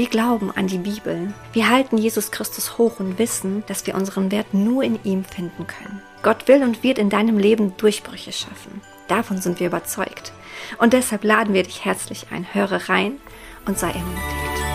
Wir 0.00 0.08
glauben 0.08 0.50
an 0.50 0.66
die 0.66 0.78
Bibel. 0.78 1.34
Wir 1.52 1.68
halten 1.68 1.98
Jesus 1.98 2.30
Christus 2.30 2.78
hoch 2.78 3.00
und 3.00 3.18
wissen, 3.18 3.64
dass 3.66 3.86
wir 3.86 3.94
unseren 3.94 4.30
Wert 4.30 4.54
nur 4.54 4.82
in 4.82 4.98
ihm 5.04 5.24
finden 5.24 5.66
können. 5.66 6.00
Gott 6.22 6.48
will 6.48 6.62
und 6.62 6.82
wird 6.82 6.96
in 6.96 7.10
deinem 7.10 7.36
Leben 7.36 7.76
Durchbrüche 7.76 8.32
schaffen. 8.32 8.80
Davon 9.08 9.42
sind 9.42 9.60
wir 9.60 9.66
überzeugt. 9.66 10.32
Und 10.78 10.94
deshalb 10.94 11.22
laden 11.22 11.52
wir 11.52 11.64
dich 11.64 11.84
herzlich 11.84 12.28
ein. 12.30 12.46
Höre 12.54 12.88
rein 12.88 13.18
und 13.66 13.78
sei 13.78 13.90
ermutigt. 13.90 14.69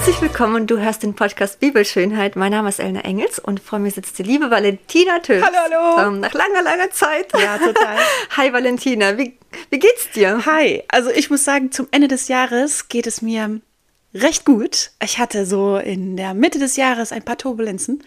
Herzlich 0.00 0.22
willkommen, 0.22 0.66
du 0.66 0.78
hörst 0.78 1.02
den 1.02 1.12
Podcast 1.12 1.60
Bibelschönheit. 1.60 2.34
Mein 2.34 2.52
Name 2.52 2.70
ist 2.70 2.78
Elna 2.78 3.00
Engels 3.00 3.38
und 3.38 3.60
vor 3.60 3.78
mir 3.78 3.90
sitzt 3.90 4.18
die 4.18 4.22
liebe 4.22 4.50
Valentina 4.50 5.18
Tös. 5.18 5.44
Hallo, 5.44 5.58
hallo. 5.62 6.08
Ähm, 6.08 6.20
nach 6.20 6.32
langer, 6.32 6.62
langer 6.62 6.90
Zeit. 6.90 7.30
Ja, 7.38 7.58
total. 7.58 7.98
Hi 8.38 8.50
Valentina, 8.50 9.18
wie, 9.18 9.36
wie 9.68 9.78
geht's 9.78 10.10
dir? 10.14 10.46
Hi, 10.46 10.82
also 10.88 11.10
ich 11.10 11.28
muss 11.28 11.44
sagen, 11.44 11.70
zum 11.70 11.86
Ende 11.90 12.08
des 12.08 12.28
Jahres 12.28 12.88
geht 12.88 13.06
es 13.06 13.20
mir 13.20 13.60
recht 14.14 14.46
gut. 14.46 14.92
Ich 15.04 15.18
hatte 15.18 15.44
so 15.44 15.76
in 15.76 16.16
der 16.16 16.32
Mitte 16.32 16.58
des 16.58 16.76
Jahres 16.76 17.12
ein 17.12 17.22
paar 17.22 17.36
Turbulenzen 17.36 18.02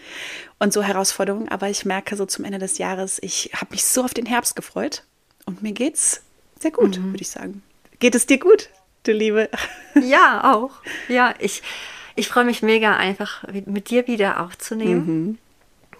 und 0.58 0.72
so 0.72 0.82
Herausforderungen, 0.82 1.48
aber 1.48 1.70
ich 1.70 1.84
merke 1.84 2.16
so 2.16 2.26
zum 2.26 2.44
Ende 2.44 2.58
des 2.58 2.78
Jahres, 2.78 3.20
ich 3.22 3.52
habe 3.54 3.70
mich 3.70 3.84
so 3.84 4.02
auf 4.02 4.14
den 4.14 4.26
Herbst 4.26 4.56
gefreut 4.56 5.04
und 5.46 5.62
mir 5.62 5.72
geht's 5.72 6.22
sehr 6.58 6.72
gut, 6.72 6.98
mhm. 6.98 7.12
würde 7.12 7.22
ich 7.22 7.30
sagen. 7.30 7.62
Geht 8.00 8.16
es 8.16 8.26
dir 8.26 8.40
gut? 8.40 8.68
Du 9.04 9.12
Liebe. 9.12 9.48
Ja, 10.02 10.52
auch. 10.52 10.72
Ja, 11.06 11.34
ich, 11.38 11.62
ich 12.16 12.26
freue 12.26 12.44
mich 12.44 12.62
mega 12.62 12.96
einfach, 12.96 13.44
mit 13.64 13.90
dir 13.90 14.08
wieder 14.08 14.40
aufzunehmen. 14.40 15.06
Mhm. 15.06 15.38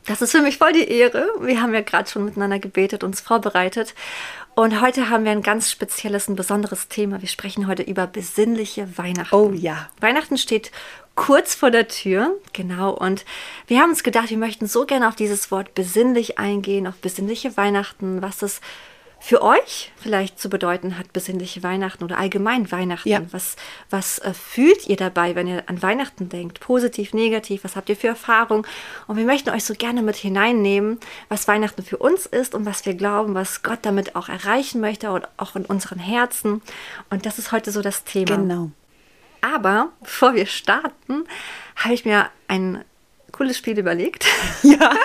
Das 0.04 0.20
ist 0.20 0.32
für 0.32 0.42
mich 0.42 0.58
voll 0.58 0.72
die 0.72 0.88
Ehre. 0.88 1.28
Wir 1.40 1.62
haben 1.62 1.72
ja 1.72 1.80
gerade 1.80 2.10
schon 2.10 2.24
miteinander 2.24 2.58
gebetet, 2.58 3.04
uns 3.04 3.20
vorbereitet. 3.20 3.94
Und 4.56 4.80
heute 4.80 5.10
haben 5.10 5.24
wir 5.24 5.30
ein 5.30 5.42
ganz 5.42 5.70
spezielles, 5.70 6.28
ein 6.28 6.36
besonderes 6.36 6.88
Thema. 6.88 7.20
Wir 7.20 7.28
sprechen 7.28 7.68
heute 7.68 7.82
über 7.82 8.08
besinnliche 8.08 8.98
Weihnachten. 8.98 9.34
Oh 9.34 9.52
ja. 9.52 9.88
Weihnachten 10.00 10.36
steht 10.36 10.72
kurz 11.14 11.54
vor 11.54 11.70
der 11.70 11.88
Tür, 11.88 12.36
genau. 12.52 12.90
Und 12.92 13.24
wir 13.66 13.80
haben 13.80 13.90
uns 13.90 14.02
gedacht, 14.02 14.30
wir 14.30 14.38
möchten 14.38 14.66
so 14.66 14.84
gerne 14.84 15.08
auf 15.08 15.16
dieses 15.16 15.50
Wort 15.50 15.74
besinnlich 15.74 16.38
eingehen, 16.38 16.86
auf 16.86 16.96
besinnliche 16.96 17.56
Weihnachten, 17.56 18.20
was 18.22 18.42
es 18.42 18.60
für 19.24 19.40
euch 19.40 19.90
vielleicht 19.96 20.38
zu 20.38 20.50
bedeuten 20.50 20.98
hat, 20.98 21.14
besinnliche 21.14 21.62
Weihnachten 21.62 22.04
oder 22.04 22.18
allgemein 22.18 22.70
Weihnachten. 22.70 23.08
Ja. 23.08 23.22
Was, 23.30 23.56
was 23.88 24.18
äh, 24.18 24.34
fühlt 24.34 24.86
ihr 24.86 24.96
dabei, 24.96 25.34
wenn 25.34 25.46
ihr 25.46 25.62
an 25.66 25.80
Weihnachten 25.80 26.28
denkt? 26.28 26.60
Positiv, 26.60 27.14
negativ? 27.14 27.64
Was 27.64 27.74
habt 27.74 27.88
ihr 27.88 27.96
für 27.96 28.08
Erfahrungen? 28.08 28.66
Und 29.06 29.16
wir 29.16 29.24
möchten 29.24 29.48
euch 29.48 29.64
so 29.64 29.72
gerne 29.72 30.02
mit 30.02 30.16
hineinnehmen, 30.16 31.00
was 31.30 31.48
Weihnachten 31.48 31.82
für 31.82 31.96
uns 31.96 32.26
ist 32.26 32.54
und 32.54 32.66
was 32.66 32.84
wir 32.84 32.92
glauben, 32.92 33.34
was 33.34 33.62
Gott 33.62 33.78
damit 33.80 34.14
auch 34.14 34.28
erreichen 34.28 34.82
möchte 34.82 35.10
und 35.10 35.26
auch 35.38 35.56
in 35.56 35.64
unseren 35.64 36.00
Herzen. 36.00 36.60
Und 37.08 37.24
das 37.24 37.38
ist 37.38 37.50
heute 37.50 37.70
so 37.70 37.80
das 37.80 38.04
Thema. 38.04 38.36
Genau. 38.36 38.72
Aber 39.40 39.88
bevor 40.02 40.34
wir 40.34 40.44
starten, 40.44 41.24
habe 41.76 41.94
ich 41.94 42.04
mir 42.04 42.28
ein 42.46 42.84
cooles 43.32 43.56
Spiel 43.56 43.78
überlegt. 43.78 44.26
Ja. 44.62 44.94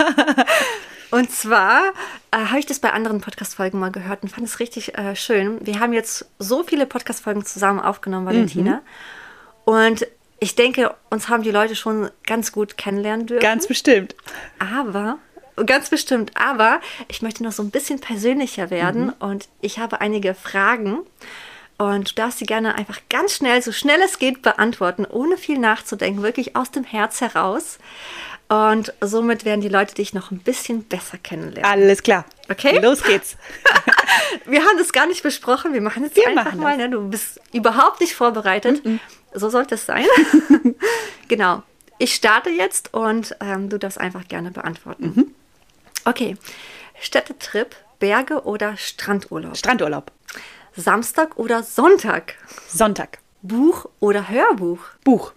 Und 1.12 1.32
zwar 1.32 1.94
äh, 2.32 2.38
habe 2.38 2.60
ich 2.60 2.66
das 2.66 2.80
bei 2.80 2.92
anderen 2.92 3.22
Podcast-Folgen 3.22 3.80
mal 3.80 3.92
gehört 3.92 4.24
und 4.24 4.30
fand 4.30 4.46
es 4.46 4.60
richtig 4.60 4.98
äh, 4.98 5.16
schön. 5.16 5.66
Wir 5.66 5.80
haben 5.80 5.94
jetzt 5.94 6.26
so 6.38 6.64
viele 6.64 6.86
Podcast-Folgen 6.86 7.46
zusammen 7.46 7.80
aufgenommen, 7.80 8.26
Valentina. 8.26 8.76
Mhm. 8.76 8.80
Und 9.66 10.08
ich 10.40 10.56
denke, 10.56 10.96
uns 11.10 11.30
haben 11.30 11.44
die 11.44 11.52
Leute 11.52 11.76
schon 11.76 12.10
ganz 12.26 12.52
gut 12.52 12.78
kennenlernen 12.78 13.26
dürfen. 13.26 13.42
Ganz 13.42 13.68
bestimmt. 13.68 14.16
Aber, 14.60 15.18
ganz 15.66 15.90
bestimmt, 15.90 16.32
aber 16.36 16.80
ich 17.08 17.22
möchte 17.22 17.44
noch 17.44 17.52
so 17.52 17.64
ein 17.64 17.72
bisschen 17.72 18.00
persönlicher 18.00 18.70
werden 18.70 19.08
mhm. 19.08 19.14
und 19.20 19.50
ich 19.62 19.80
habe 19.80 20.02
einige 20.02 20.34
Fragen. 20.34 21.00
Und 21.80 22.12
du 22.12 22.16
darfst 22.16 22.40
sie 22.40 22.46
gerne 22.46 22.76
einfach 22.76 23.00
ganz 23.10 23.36
schnell, 23.36 23.62
so 23.62 23.72
schnell 23.72 24.02
es 24.04 24.20
geht, 24.20 24.42
beantworten, 24.42 25.06
ohne 25.06 25.38
viel 25.38 25.58
nachzudenken, 25.58 26.24
wirklich 26.24 26.58
aus 26.58 26.72
dem 26.72 26.84
Herz 26.84 27.22
heraus. 27.22 27.80
Und 28.50 28.94
somit 29.00 29.46
werden 29.46 29.62
die 29.62 29.70
Leute 29.70 29.96
dich 29.96 30.14
noch 30.14 30.32
ein 30.32 30.40
bisschen 30.40 30.84
besser 30.84 31.18
kennenlernen. 31.18 31.64
Alles 31.64 32.04
klar. 32.04 32.26
Okay? 32.50 32.80
Los 32.80 33.02
geht's. 33.02 33.38
wir 34.46 34.60
haben 34.60 34.78
das 34.78 34.92
gar 34.92 35.08
nicht 35.08 35.24
besprochen. 35.24 35.74
Wir 35.74 35.80
machen 35.80 36.04
es 36.04 36.16
wir 36.18 36.28
einfach 36.28 36.54
mal. 36.56 36.76
Ne? 36.76 36.90
Du 36.90 37.10
bist 37.10 37.40
überhaupt 37.54 38.02
nicht 38.02 38.14
vorbereitet. 38.14 38.84
Mm 38.84 38.90
-mm. 38.90 39.00
So 39.34 39.50
sollte 39.50 39.76
es 39.76 39.86
sein. 39.86 40.06
genau. 41.30 41.64
Ich 41.98 42.14
starte 42.14 42.50
jetzt 42.50 42.94
und 42.94 43.38
ähm, 43.40 43.70
du 43.70 43.80
darfst 43.80 44.00
einfach 44.00 44.28
gerne 44.28 44.52
beantworten. 44.52 45.14
Mhm. 45.16 45.36
Okay. 46.04 46.36
Städtetrip, 47.00 47.76
Berge 48.00 48.44
oder 48.44 48.76
Strandurlaub? 48.76 49.56
Strandurlaub. 49.56 50.12
Samstag 50.80 51.38
oder 51.38 51.62
Sonntag? 51.64 52.36
Sonntag. 52.68 53.20
Buch 53.42 53.86
oder 54.00 54.30
Hörbuch? 54.30 54.80
Buch. 55.04 55.34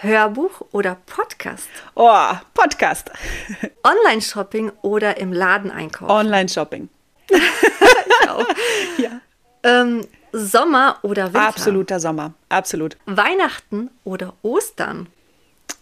Hörbuch 0.00 0.62
oder 0.72 0.96
Podcast? 1.06 1.68
Oh, 1.94 2.30
Podcast. 2.54 3.10
Online-Shopping 3.82 4.72
oder 4.82 5.18
im 5.18 5.32
Laden 5.32 5.70
einkaufen? 5.70 6.10
Online-Shopping. 6.10 6.88
ich 7.30 8.28
auch. 8.28 8.46
Ja. 8.98 9.20
Ähm, 9.62 10.06
Sommer 10.32 10.98
oder 11.02 11.26
Winter? 11.26 11.48
Absoluter 11.48 12.00
Sommer, 12.00 12.32
absolut. 12.48 12.96
Weihnachten 13.06 13.90
oder 14.04 14.34
Ostern? 14.42 15.08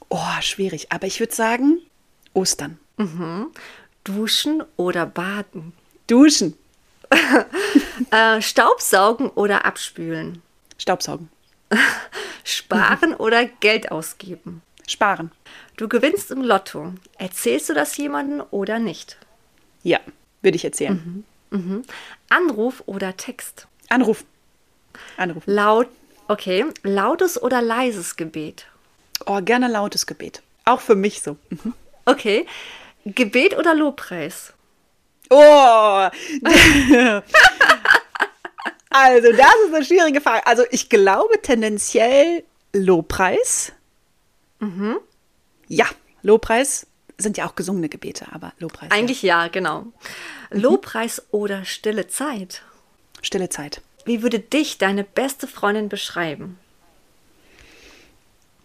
Oh, 0.09 0.41
schwierig. 0.41 0.93
Aber 0.93 1.07
ich 1.07 1.21
würde 1.21 1.35
sagen, 1.35 1.79
Ostern. 2.33 2.79
Mhm. 2.97 3.49
Duschen 4.05 4.63
oder 4.77 5.07
baden? 5.07 5.73
Duschen. 6.07 6.57
äh, 8.11 8.41
Staubsaugen 8.43 9.31
oder 9.31 9.65
abspülen? 9.65 10.43
Staubsaugen. 10.79 11.29
Sparen 12.45 13.15
oder 13.15 13.45
Geld 13.45 13.91
ausgeben? 13.91 14.63
Sparen. 14.87 15.33
Du 15.77 15.89
gewinnst 15.89 16.31
im 16.31 16.43
Lotto. 16.43 16.95
Erzählst 17.19 17.69
du 17.69 17.75
das 17.75 17.97
jemandem 17.97 18.43
oder 18.51 18.79
nicht? 18.79 19.17
Ja, 19.83 20.01
würde 20.43 20.57
ich 20.57 20.65
erzählen. 20.65 21.25
Mhm. 21.51 21.59
Mhm. 21.59 21.83
Anruf 22.29 22.83
oder 22.87 23.17
Text? 23.17 23.67
Anruf. 23.89 24.25
Anruf. 25.17 25.43
Laut, 25.47 25.89
okay. 26.29 26.65
Lautes 26.83 27.41
oder 27.43 27.63
leises 27.63 28.17
Gebet? 28.17 28.67
Oh, 29.27 29.41
gerne 29.43 29.69
lautes 29.69 30.07
Gebet. 30.07 30.43
Auch 30.65 30.81
für 30.81 30.95
mich 30.95 31.23
so. 31.23 31.37
Mhm. 31.51 31.75
Okay. 32.05 32.47
Gebet 33.05 33.57
oder 33.57 33.75
Lobpreis? 33.75 34.53
Oh! 35.31 36.09
Also, 38.89 39.31
das 39.31 39.55
ist 39.67 39.75
eine 39.75 39.85
schwierige 39.85 40.23
Frage. 40.23 40.47
Also, 40.47 40.63
ich 40.71 40.89
glaube 40.89 41.43
tendenziell 41.43 42.45
Lobpreis. 42.73 43.73
Mhm. 44.59 44.97
Ja, 45.69 45.85
Lobpreis 46.23 46.87
sind 47.19 47.37
ja 47.37 47.47
auch 47.47 47.55
gesungene 47.57 47.91
Gebete, 47.91 48.27
aber 48.33 48.55
Lobpreis. 48.59 48.91
Eigentlich 48.91 49.21
ja, 49.21 49.43
ja 49.45 49.49
genau. 49.49 49.83
Mhm. 49.83 50.61
Lobpreis 50.61 51.23
oder 51.31 51.67
stille 51.67 52.07
Zeit? 52.09 52.63
Stille 53.21 53.51
Zeit. 53.51 53.83
Wie 54.07 54.23
würde 54.23 54.39
dich 54.39 54.79
deine 54.79 55.05
beste 55.05 55.47
Freundin 55.47 55.91
beschreiben? 55.91 56.59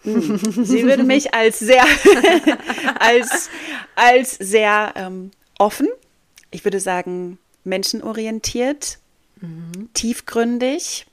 Hm. 0.03 0.37
Sie 0.63 0.83
würde 0.83 1.03
mich 1.03 1.33
als 1.33 1.59
sehr, 1.59 1.83
als, 2.99 3.49
als 3.95 4.31
sehr 4.35 4.93
ähm, 4.95 5.31
offen, 5.59 5.89
ich 6.51 6.63
würde 6.63 6.79
sagen 6.79 7.37
menschenorientiert, 7.63 8.99
mhm. 9.39 9.89
tiefgründig, 9.93 11.07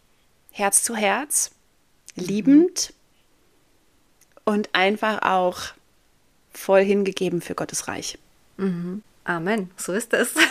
Herz 0.51 0.83
zu 0.83 0.97
Herz, 0.97 1.53
mhm. 2.17 2.25
liebend 2.25 2.95
und 4.45 4.71
einfach 4.75 5.23
auch 5.23 5.59
voll 6.53 6.83
hingegeben 6.83 7.41
für 7.41 7.55
Gottes 7.55 7.89
Reich. 7.89 8.19
Mhm. 8.57 9.03
Amen, 9.25 9.71
so 9.77 9.93
ist 9.93 10.13
es. 10.15 10.35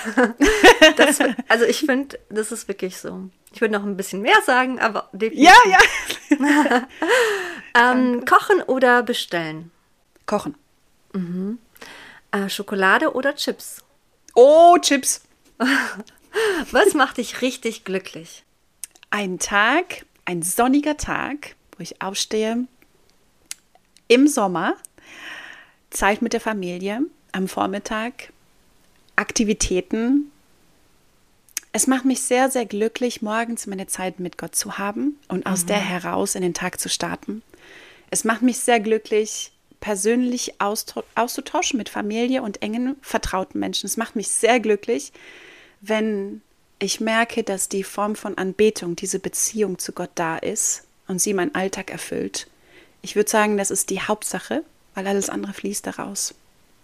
Das, 0.95 1.19
also 1.47 1.65
ich 1.65 1.79
finde, 1.79 2.19
das 2.29 2.51
ist 2.51 2.67
wirklich 2.67 2.97
so. 2.97 3.29
Ich 3.51 3.61
würde 3.61 3.73
noch 3.73 3.83
ein 3.83 3.97
bisschen 3.97 4.21
mehr 4.21 4.39
sagen, 4.45 4.79
aber 4.79 5.09
definitiv. 5.11 5.49
Ja, 5.65 5.79
ja. 6.39 6.87
Ähm, 7.77 8.25
kochen 8.25 8.61
oder 8.63 9.03
bestellen? 9.03 9.71
Kochen. 10.25 10.55
Mhm. 11.13 11.59
Äh, 12.31 12.49
Schokolade 12.49 13.13
oder 13.13 13.35
Chips? 13.35 13.83
Oh, 14.39 14.77
Chips. 14.79 15.21
Was 16.71 16.93
macht 16.93 17.17
dich 17.17 17.41
richtig 17.41 17.85
glücklich? 17.85 18.43
Ein 19.09 19.39
Tag, 19.39 20.05
ein 20.25 20.43
sonniger 20.43 20.95
Tag, 20.95 21.55
wo 21.75 21.81
ich 21.81 22.03
aufstehe, 22.03 22.67
im 24.07 24.27
Sommer, 24.27 24.75
Zeit 25.89 26.21
mit 26.21 26.33
der 26.33 26.39
Familie, 26.39 27.01
am 27.31 27.47
Vormittag, 27.47 28.31
Aktivitäten. 29.15 30.31
Es 31.71 31.87
macht 31.87 32.05
mich 32.05 32.21
sehr, 32.21 32.51
sehr 32.51 32.67
glücklich, 32.67 33.23
morgens 33.23 33.65
meine 33.65 33.87
Zeit 33.87 34.19
mit 34.19 34.37
Gott 34.37 34.53
zu 34.53 34.77
haben 34.77 35.17
und 35.29 35.47
aus 35.47 35.63
mhm. 35.63 35.67
der 35.69 35.79
heraus 35.79 36.35
in 36.35 36.43
den 36.43 36.53
Tag 36.53 36.79
zu 36.79 36.89
starten. 36.89 37.41
Es 38.11 38.23
macht 38.23 38.43
mich 38.43 38.59
sehr 38.59 38.79
glücklich, 38.79 39.51
persönlich 39.79 40.55
auszutauschen 40.59 41.77
mit 41.77 41.89
Familie 41.89 42.41
und 42.41 42.61
engen, 42.61 42.95
vertrauten 43.01 43.59
Menschen. 43.59 43.87
Es 43.87 43.97
macht 43.97 44.15
mich 44.15 44.29
sehr 44.29 44.59
glücklich, 44.59 45.11
wenn 45.81 46.41
ich 46.79 46.99
merke, 46.99 47.43
dass 47.43 47.69
die 47.69 47.83
Form 47.83 48.15
von 48.15 48.37
Anbetung, 48.37 48.95
diese 48.95 49.19
Beziehung 49.19 49.79
zu 49.79 49.93
Gott 49.93 50.11
da 50.15 50.37
ist 50.37 50.83
und 51.07 51.19
sie 51.19 51.33
meinen 51.33 51.55
Alltag 51.55 51.91
erfüllt. 51.91 52.47
Ich 53.01 53.15
würde 53.15 53.29
sagen, 53.29 53.57
das 53.57 53.71
ist 53.71 53.89
die 53.89 54.01
Hauptsache, 54.01 54.63
weil 54.93 55.07
alles 55.07 55.29
andere 55.29 55.53
fließt 55.53 55.85
daraus. 55.87 56.35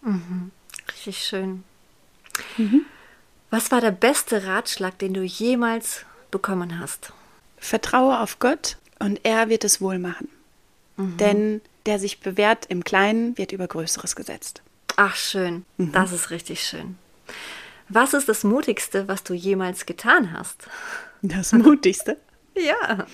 Mhm. 0.02 0.52
Richtig 0.90 1.20
schön. 1.20 1.64
Mhm. 2.58 2.86
Was 3.50 3.72
war 3.72 3.82
der 3.82 3.92
beste 3.92 4.46
Ratschlag, 4.46 4.98
den 4.98 5.14
du 5.14 5.22
jemals 5.22 6.06
bekommen 6.32 6.80
hast? 6.80 7.14
Vertraue 7.58 8.20
auf 8.20 8.40
Gott 8.40 8.78
und 9.00 9.20
er 9.24 9.50
wird 9.50 9.64
es 9.64 9.80
wohl 9.80 10.00
machen. 10.00 10.30
Mhm. 10.98 11.18
Denn 11.18 11.62
der 11.86 12.00
sich 12.00 12.20
bewährt 12.20 12.66
im 12.68 12.84
Kleinen, 12.84 13.38
wird 13.38 13.52
über 13.52 13.68
Größeres 13.68 14.16
gesetzt. 14.16 14.62
Ach, 14.96 15.16
schön. 15.16 15.66
Mhm. 15.78 15.92
Das 15.92 16.12
ist 16.12 16.30
richtig 16.30 16.64
schön. 16.64 16.98
Was 17.90 18.14
ist 18.14 18.30
das 18.30 18.44
Mutigste, 18.44 19.08
was 19.08 19.24
du 19.24 19.34
jemals 19.34 19.86
getan 19.86 20.32
hast? 20.32 20.68
Das 21.22 21.52
Mutigste? 21.52 22.18
ja. 22.56 23.06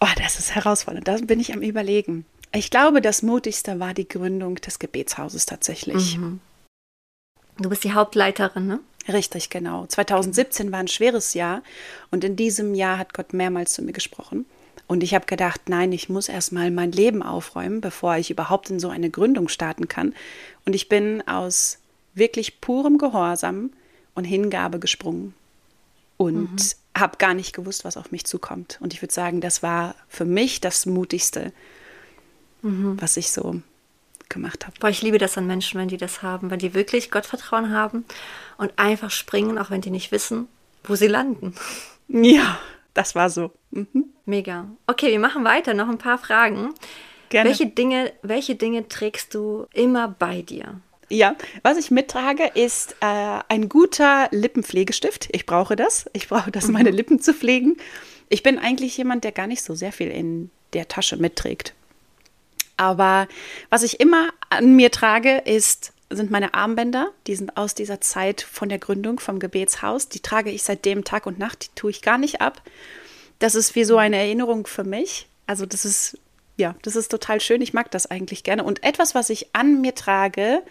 Oh, 0.00 0.06
das 0.16 0.38
ist 0.38 0.54
herausfordernd. 0.54 1.08
Da 1.08 1.16
bin 1.18 1.40
ich 1.40 1.52
am 1.52 1.62
Überlegen. 1.62 2.24
Ich 2.52 2.70
glaube, 2.70 3.00
das 3.00 3.22
Mutigste 3.22 3.78
war 3.80 3.94
die 3.94 4.08
Gründung 4.08 4.56
des 4.56 4.78
Gebetshauses 4.78 5.46
tatsächlich. 5.46 6.16
Mhm. 6.16 6.40
Du 7.58 7.68
bist 7.68 7.84
die 7.84 7.92
Hauptleiterin, 7.92 8.66
ne? 8.66 8.80
Richtig, 9.08 9.50
genau. 9.50 9.86
2017 9.86 10.70
war 10.70 10.80
ein 10.80 10.88
schweres 10.88 11.34
Jahr 11.34 11.62
und 12.10 12.24
in 12.24 12.36
diesem 12.36 12.74
Jahr 12.74 12.98
hat 12.98 13.14
Gott 13.14 13.32
mehrmals 13.32 13.72
zu 13.72 13.82
mir 13.82 13.92
gesprochen. 13.92 14.46
Und 14.88 15.02
ich 15.02 15.14
habe 15.14 15.26
gedacht, 15.26 15.68
nein, 15.68 15.92
ich 15.92 16.08
muss 16.08 16.28
erstmal 16.28 16.70
mein 16.70 16.92
Leben 16.92 17.22
aufräumen, 17.22 17.80
bevor 17.80 18.16
ich 18.16 18.30
überhaupt 18.30 18.70
in 18.70 18.80
so 18.80 18.88
eine 18.88 19.10
Gründung 19.10 19.48
starten 19.48 19.86
kann. 19.86 20.14
Und 20.64 20.74
ich 20.74 20.88
bin 20.88 21.22
aus 21.28 21.78
wirklich 22.14 22.60
purem 22.60 22.98
Gehorsam 22.98 23.70
und 24.14 24.24
Hingabe 24.24 24.78
gesprungen 24.78 25.34
und 26.16 26.54
mhm. 26.54 27.00
habe 27.00 27.18
gar 27.18 27.34
nicht 27.34 27.54
gewusst, 27.54 27.84
was 27.84 27.98
auf 27.98 28.10
mich 28.10 28.24
zukommt. 28.24 28.78
Und 28.80 28.94
ich 28.94 29.02
würde 29.02 29.14
sagen, 29.14 29.42
das 29.42 29.62
war 29.62 29.94
für 30.08 30.24
mich 30.24 30.60
das 30.60 30.86
Mutigste, 30.86 31.52
mhm. 32.62 33.00
was 33.00 33.18
ich 33.18 33.30
so 33.30 33.60
gemacht 34.30 34.66
habe. 34.66 34.76
Boah, 34.80 34.88
ich 34.88 35.02
liebe 35.02 35.18
das 35.18 35.38
an 35.38 35.46
Menschen, 35.46 35.78
wenn 35.78 35.88
die 35.88 35.96
das 35.98 36.22
haben, 36.22 36.50
wenn 36.50 36.58
die 36.58 36.74
wirklich 36.74 37.10
Gottvertrauen 37.10 37.72
haben 37.72 38.04
und 38.56 38.72
einfach 38.76 39.10
springen, 39.10 39.58
auch 39.58 39.70
wenn 39.70 39.80
die 39.82 39.90
nicht 39.90 40.12
wissen, 40.12 40.48
wo 40.84 40.96
sie 40.96 41.06
landen. 41.06 41.54
Ja, 42.08 42.58
das 42.94 43.14
war 43.14 43.30
so. 43.30 43.52
Mhm. 43.70 44.12
Mega. 44.24 44.68
Okay, 44.86 45.10
wir 45.10 45.18
machen 45.18 45.44
weiter. 45.44 45.74
Noch 45.74 45.88
ein 45.88 45.98
paar 45.98 46.18
Fragen. 46.18 46.74
Gerne. 47.28 47.50
Welche 47.50 47.66
Dinge, 47.66 48.12
welche 48.22 48.54
Dinge 48.54 48.88
trägst 48.88 49.34
du 49.34 49.66
immer 49.72 50.08
bei 50.08 50.42
dir? 50.42 50.80
Ja, 51.10 51.36
was 51.62 51.78
ich 51.78 51.90
mittrage, 51.90 52.50
ist 52.54 52.96
äh, 53.00 53.40
ein 53.48 53.68
guter 53.68 54.28
Lippenpflegestift. 54.30 55.28
Ich 55.32 55.46
brauche 55.46 55.76
das. 55.76 56.10
Ich 56.12 56.28
brauche 56.28 56.50
das, 56.50 56.66
mhm. 56.66 56.74
meine 56.74 56.90
Lippen 56.90 57.20
zu 57.20 57.32
pflegen. 57.32 57.76
Ich 58.28 58.42
bin 58.42 58.58
eigentlich 58.58 58.96
jemand, 58.96 59.24
der 59.24 59.32
gar 59.32 59.46
nicht 59.46 59.62
so 59.62 59.74
sehr 59.74 59.92
viel 59.92 60.10
in 60.10 60.50
der 60.74 60.88
Tasche 60.88 61.16
mitträgt. 61.16 61.74
Aber 62.76 63.26
was 63.70 63.82
ich 63.82 64.00
immer 64.00 64.28
an 64.50 64.76
mir 64.76 64.90
trage, 64.90 65.38
ist, 65.38 65.92
sind 66.10 66.30
meine 66.30 66.54
Armbänder. 66.54 67.10
Die 67.26 67.36
sind 67.36 67.56
aus 67.56 67.74
dieser 67.74 68.00
Zeit 68.00 68.40
von 68.40 68.68
der 68.68 68.78
Gründung 68.78 69.20
vom 69.20 69.38
Gebetshaus. 69.38 70.08
Die 70.08 70.20
trage 70.20 70.50
ich 70.50 70.62
seitdem 70.62 71.04
Tag 71.04 71.26
und 71.26 71.38
Nacht. 71.38 71.66
Die 71.66 71.74
tue 71.74 71.90
ich 71.90 72.02
gar 72.02 72.18
nicht 72.18 72.40
ab. 72.40 72.62
Das 73.38 73.54
ist 73.54 73.74
wie 73.74 73.84
so 73.84 73.98
eine 73.98 74.16
Erinnerung 74.16 74.66
für 74.66 74.84
mich. 74.84 75.28
Also 75.46 75.66
das 75.66 75.84
ist 75.84 76.18
ja, 76.56 76.74
das 76.82 76.96
ist 76.96 77.08
total 77.08 77.40
schön. 77.40 77.62
Ich 77.62 77.72
mag 77.72 77.90
das 77.90 78.06
eigentlich 78.06 78.42
gerne. 78.42 78.64
Und 78.64 78.82
etwas, 78.82 79.14
was 79.14 79.30
ich 79.30 79.54
an 79.54 79.80
mir 79.80 79.94
trage, 79.94 80.62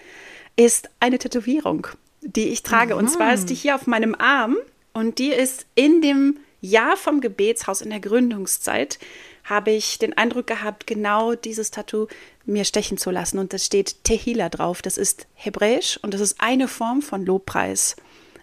ist 0.57 0.89
eine 0.99 1.17
Tätowierung, 1.17 1.87
die 2.21 2.49
ich 2.49 2.61
trage. 2.61 2.93
Mhm. 2.93 2.99
Und 2.99 3.07
zwar 3.07 3.33
ist 3.33 3.49
die 3.49 3.55
hier 3.55 3.75
auf 3.75 3.87
meinem 3.87 4.13
Arm 4.13 4.57
und 4.93 5.17
die 5.17 5.29
ist 5.29 5.65
in 5.75 6.01
dem 6.01 6.39
Jahr 6.59 6.97
vom 6.97 7.21
Gebetshaus 7.21 7.81
in 7.81 7.89
der 7.89 7.99
Gründungszeit 7.99 8.99
habe 9.45 9.71
ich 9.71 9.97
den 9.97 10.17
Eindruck 10.17 10.47
gehabt, 10.47 10.87
genau 10.87 11.35
dieses 11.35 11.71
Tattoo 11.71 12.07
mir 12.47 12.65
stechen 12.65 12.97
zu 12.97 13.11
lassen. 13.11 13.39
Und 13.39 13.53
da 13.53 13.57
steht 13.57 14.03
Tehila 14.03 14.49
drauf. 14.49 14.81
Das 14.81 14.97
ist 14.97 15.27
hebräisch 15.35 15.99
und 16.01 16.13
das 16.13 16.21
ist 16.21 16.39
eine 16.39 16.67
Form 16.67 17.01
von 17.01 17.25
Lobpreis. 17.25 17.95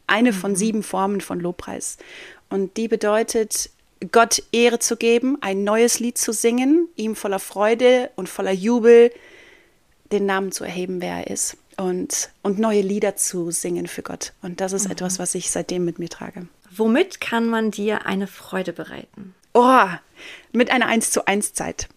Eine 0.07 0.33
mhm. 0.33 0.37
von 0.37 0.57
sieben 0.57 0.83
Formen 0.83 1.21
von 1.21 1.41
Lobpreis. 1.41 1.97
Und 2.51 2.77
die 2.77 2.89
bedeutet, 2.89 3.71
Gott 4.13 4.43
Ehre 4.53 4.79
zu 4.79 4.97
geben, 4.97 5.39
ein 5.41 5.65
neues 5.65 5.99
Lied 5.99 6.19
zu 6.19 6.33
singen, 6.33 6.89
ihm 6.97 7.17
voller 7.17 7.39
Freude 7.39 8.11
und 8.17 8.29
voller 8.29 8.53
Jubel 8.53 9.11
den 10.13 10.27
Namen 10.27 10.53
zu 10.53 10.65
erheben, 10.65 11.01
wer 11.01 11.25
er 11.25 11.27
ist 11.29 11.57
und, 11.77 12.31
und 12.43 12.59
neue 12.59 12.83
Lieder 12.83 13.17
zu 13.17 13.51
singen 13.51 13.87
für 13.87 14.03
Gott. 14.03 14.33
Und 14.43 14.61
das 14.61 14.73
ist 14.73 14.87
mhm. 14.87 14.93
etwas, 14.93 15.19
was 15.19 15.35
ich 15.35 15.51
seitdem 15.51 15.85
mit 15.85 15.99
mir 15.99 16.09
trage. 16.09 16.47
Womit 16.77 17.21
kann 17.21 17.49
man 17.49 17.71
dir 17.71 18.07
eine 18.07 18.27
Freude 18.27 18.73
bereiten? 18.73 19.35
Oh, 19.53 19.87
mit 20.53 20.71
einer 20.71 20.87
1 20.87 21.11
zu 21.11 21.27
1 21.27 21.55
Zeit. 21.55 21.89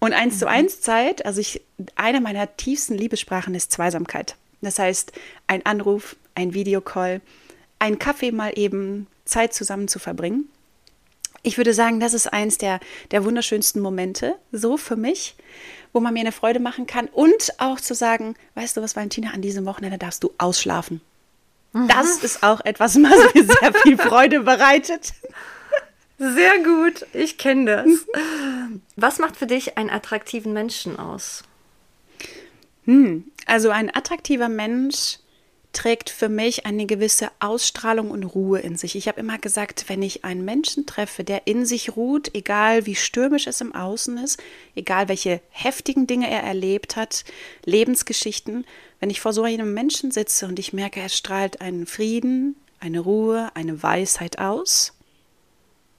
Und 0.00 0.12
1 0.12 0.34
mhm. 0.34 0.38
zu 0.38 0.48
1 0.48 0.80
Zeit, 0.80 1.24
also 1.24 1.40
ich, 1.40 1.62
eine 1.94 2.20
meiner 2.20 2.56
tiefsten 2.56 2.94
Liebessprachen 2.94 3.54
ist 3.54 3.70
Zweisamkeit. 3.72 4.36
Das 4.60 4.78
heißt, 4.78 5.12
ein 5.46 5.64
Anruf, 5.64 6.16
ein 6.34 6.54
Videocall, 6.54 7.20
ein 7.78 7.98
Kaffee 7.98 8.32
mal 8.32 8.52
eben 8.58 9.06
Zeit 9.24 9.54
zusammen 9.54 9.88
zu 9.88 9.98
verbringen 9.98 10.48
ich 11.42 11.56
würde 11.56 11.72
sagen, 11.72 12.00
das 12.00 12.14
ist 12.14 12.32
eins 12.32 12.58
der, 12.58 12.80
der 13.10 13.24
wunderschönsten 13.24 13.80
Momente, 13.80 14.36
so 14.52 14.76
für 14.76 14.96
mich, 14.96 15.36
wo 15.92 16.00
man 16.00 16.12
mir 16.12 16.20
eine 16.20 16.32
Freude 16.32 16.60
machen 16.60 16.86
kann. 16.86 17.06
Und 17.06 17.54
auch 17.58 17.80
zu 17.80 17.94
sagen, 17.94 18.34
weißt 18.54 18.76
du 18.76 18.82
was, 18.82 18.94
Valentina, 18.94 19.30
an 19.30 19.42
diesem 19.42 19.64
Wochenende 19.64 19.98
darfst 19.98 20.22
du 20.22 20.32
ausschlafen. 20.38 21.00
Mhm. 21.72 21.88
Das 21.88 22.18
ist 22.18 22.42
auch 22.42 22.60
etwas, 22.64 22.96
was 22.96 23.34
mir 23.34 23.44
sehr 23.44 23.72
viel 23.74 23.96
Freude 23.96 24.40
bereitet. 24.40 25.12
Sehr 26.22 26.62
gut, 26.62 27.06
ich 27.14 27.38
kenne 27.38 27.64
das. 27.64 27.86
Was 28.96 29.18
macht 29.18 29.38
für 29.38 29.46
dich 29.46 29.78
einen 29.78 29.88
attraktiven 29.88 30.52
Menschen 30.52 30.98
aus? 30.98 31.44
Hm, 32.84 33.24
also 33.46 33.70
ein 33.70 33.88
attraktiver 33.94 34.50
Mensch 34.50 35.16
trägt 35.72 36.10
für 36.10 36.28
mich 36.28 36.66
eine 36.66 36.84
gewisse 36.84 37.30
Ausstrahlung 37.38 38.10
und 38.10 38.24
Ruhe 38.24 38.58
in 38.58 38.76
sich. 38.76 38.96
Ich 38.96 39.08
habe 39.08 39.18
immer 39.18 39.38
gesagt, 39.38 39.86
wenn 39.88 40.02
ich 40.02 40.22
einen 40.22 40.44
Menschen 40.44 40.84
treffe, 40.84 41.24
der 41.24 41.46
in 41.46 41.64
sich 41.64 41.96
ruht, 41.96 42.34
egal 42.34 42.84
wie 42.84 42.96
stürmisch 42.96 43.46
es 43.46 43.62
im 43.62 43.74
Außen 43.74 44.18
ist, 44.18 44.42
egal 44.74 45.08
welche 45.08 45.40
heftigen 45.48 46.06
Dinge 46.06 46.28
er 46.28 46.42
erlebt 46.42 46.96
hat, 46.96 47.24
Lebensgeschichten, 47.64 48.66
wenn 48.98 49.08
ich 49.08 49.22
vor 49.22 49.32
so 49.32 49.44
einem 49.44 49.72
Menschen 49.72 50.10
sitze 50.10 50.46
und 50.46 50.58
ich 50.58 50.74
merke, 50.74 51.00
er 51.00 51.08
strahlt 51.08 51.62
einen 51.62 51.86
Frieden, 51.86 52.56
eine 52.78 53.00
Ruhe, 53.00 53.50
eine 53.54 53.82
Weisheit 53.82 54.38
aus, 54.38 54.92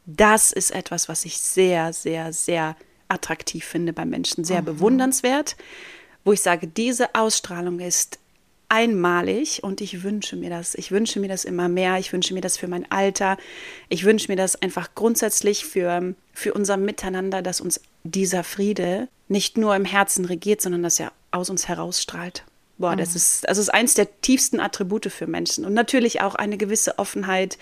das 0.06 0.52
ist 0.52 0.72
etwas, 0.72 1.10
was 1.10 1.26
ich 1.26 1.40
sehr, 1.40 1.94
sehr, 1.94 2.34
sehr 2.34 2.76
attraktiv 3.08 3.66
finde 3.66 3.94
beim 3.94 4.10
Menschen, 4.10 4.44
sehr 4.44 4.62
mhm. 4.62 4.66
bewundernswert, 4.66 5.56
wo 6.24 6.34
ich 6.34 6.42
sage, 6.42 6.68
diese 6.68 7.14
Ausstrahlung 7.16 7.80
ist 7.80 8.20
einmalig 8.70 9.64
und 9.64 9.82
ich 9.82 10.02
wünsche 10.02 10.38
mir 10.38 10.50
das. 10.50 10.76
Ich 10.76 10.92
wünsche 10.92 11.20
mir 11.20 11.28
das 11.28 11.44
immer 11.44 11.68
mehr. 11.68 11.98
Ich 11.98 12.14
wünsche 12.14 12.34
mir 12.34 12.40
das 12.40 12.58
für 12.58 12.70
mein 12.70 12.90
Alter. 12.90 13.38
Ich 13.90 14.06
wünsche 14.06 14.32
mir 14.32 14.38
das 14.38 14.62
einfach 14.62 14.96
grundsätzlich 14.96 15.66
für, 15.66 16.16
für 16.32 16.54
unser 16.54 16.78
Miteinander, 16.78 17.42
dass 17.42 17.60
uns 17.60 17.82
dieser 18.04 18.46
Friede 18.46 19.10
nicht 19.28 19.58
nur 19.58 19.76
im 19.76 19.84
Herzen 19.84 20.24
regiert, 20.24 20.62
sondern 20.62 20.84
dass 20.84 21.02
er 21.02 21.12
aus 21.32 21.50
uns 21.50 21.68
herausstrahlt. 21.68 22.46
Boah, 22.82 22.96
das 22.96 23.12
mhm. 23.12 23.16
ist, 23.16 23.48
das 23.48 23.58
ist 23.58 23.70
eins 23.70 23.94
der 23.94 24.22
tiefsten 24.22 24.60
Attribute 24.60 25.12
für 25.12 25.28
Menschen. 25.28 25.66
Und 25.66 25.74
natürlich 25.74 26.22
auch 26.22 26.36
eine 26.36 26.58
gewisse 26.58 27.00
Offenheit. 27.00 27.58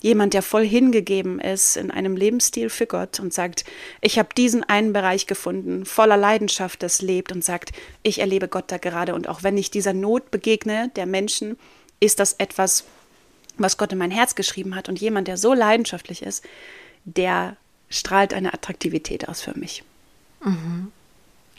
Jemand, 0.00 0.34
der 0.34 0.42
voll 0.42 0.66
hingegeben 0.66 1.38
ist 1.38 1.76
in 1.76 1.92
einem 1.92 2.16
Lebensstil 2.16 2.70
für 2.70 2.86
Gott 2.86 3.20
und 3.20 3.32
sagt, 3.32 3.64
ich 4.00 4.18
habe 4.18 4.30
diesen 4.36 4.64
einen 4.64 4.92
Bereich 4.92 5.28
gefunden, 5.28 5.84
voller 5.84 6.16
Leidenschaft, 6.16 6.82
das 6.82 7.02
lebt 7.02 7.30
und 7.30 7.44
sagt, 7.44 7.70
ich 8.02 8.18
erlebe 8.18 8.48
Gott 8.48 8.64
da 8.72 8.78
gerade. 8.78 9.14
Und 9.14 9.28
auch 9.28 9.44
wenn 9.44 9.56
ich 9.56 9.70
dieser 9.70 9.92
Not 9.92 10.32
begegne, 10.32 10.90
der 10.96 11.06
Menschen, 11.06 11.56
ist 12.00 12.18
das 12.18 12.32
etwas, 12.32 12.84
was 13.58 13.76
Gott 13.76 13.92
in 13.92 13.98
mein 13.98 14.10
Herz 14.10 14.34
geschrieben 14.34 14.74
hat. 14.74 14.88
Und 14.88 15.00
jemand, 15.00 15.28
der 15.28 15.36
so 15.36 15.54
leidenschaftlich 15.54 16.22
ist, 16.22 16.44
der 17.04 17.56
strahlt 17.90 18.34
eine 18.34 18.54
Attraktivität 18.54 19.28
aus 19.28 19.42
für 19.42 19.56
mich. 19.56 19.84
Mhm. 20.42 20.90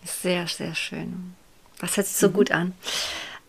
Sehr, 0.03 0.47
sehr 0.47 0.75
schön. 0.75 1.35
Das 1.83 1.97
hört 1.97 2.07
sich 2.07 2.15
so 2.15 2.29
mhm. 2.29 2.33
gut 2.33 2.51
an. 2.51 2.73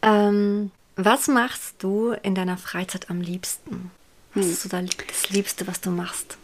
Ähm, 0.02 0.70
was 0.96 1.28
machst 1.28 1.76
du 1.78 2.12
in 2.22 2.34
deiner 2.34 2.56
Freizeit 2.56 3.10
am 3.10 3.20
liebsten? 3.20 3.90
Was 4.34 4.44
hm. 4.44 4.52
ist 4.52 4.62
so 4.62 4.68
das 4.68 5.30
Liebste, 5.30 5.66
was 5.66 5.80
du 5.80 5.90
machst? 5.90 6.36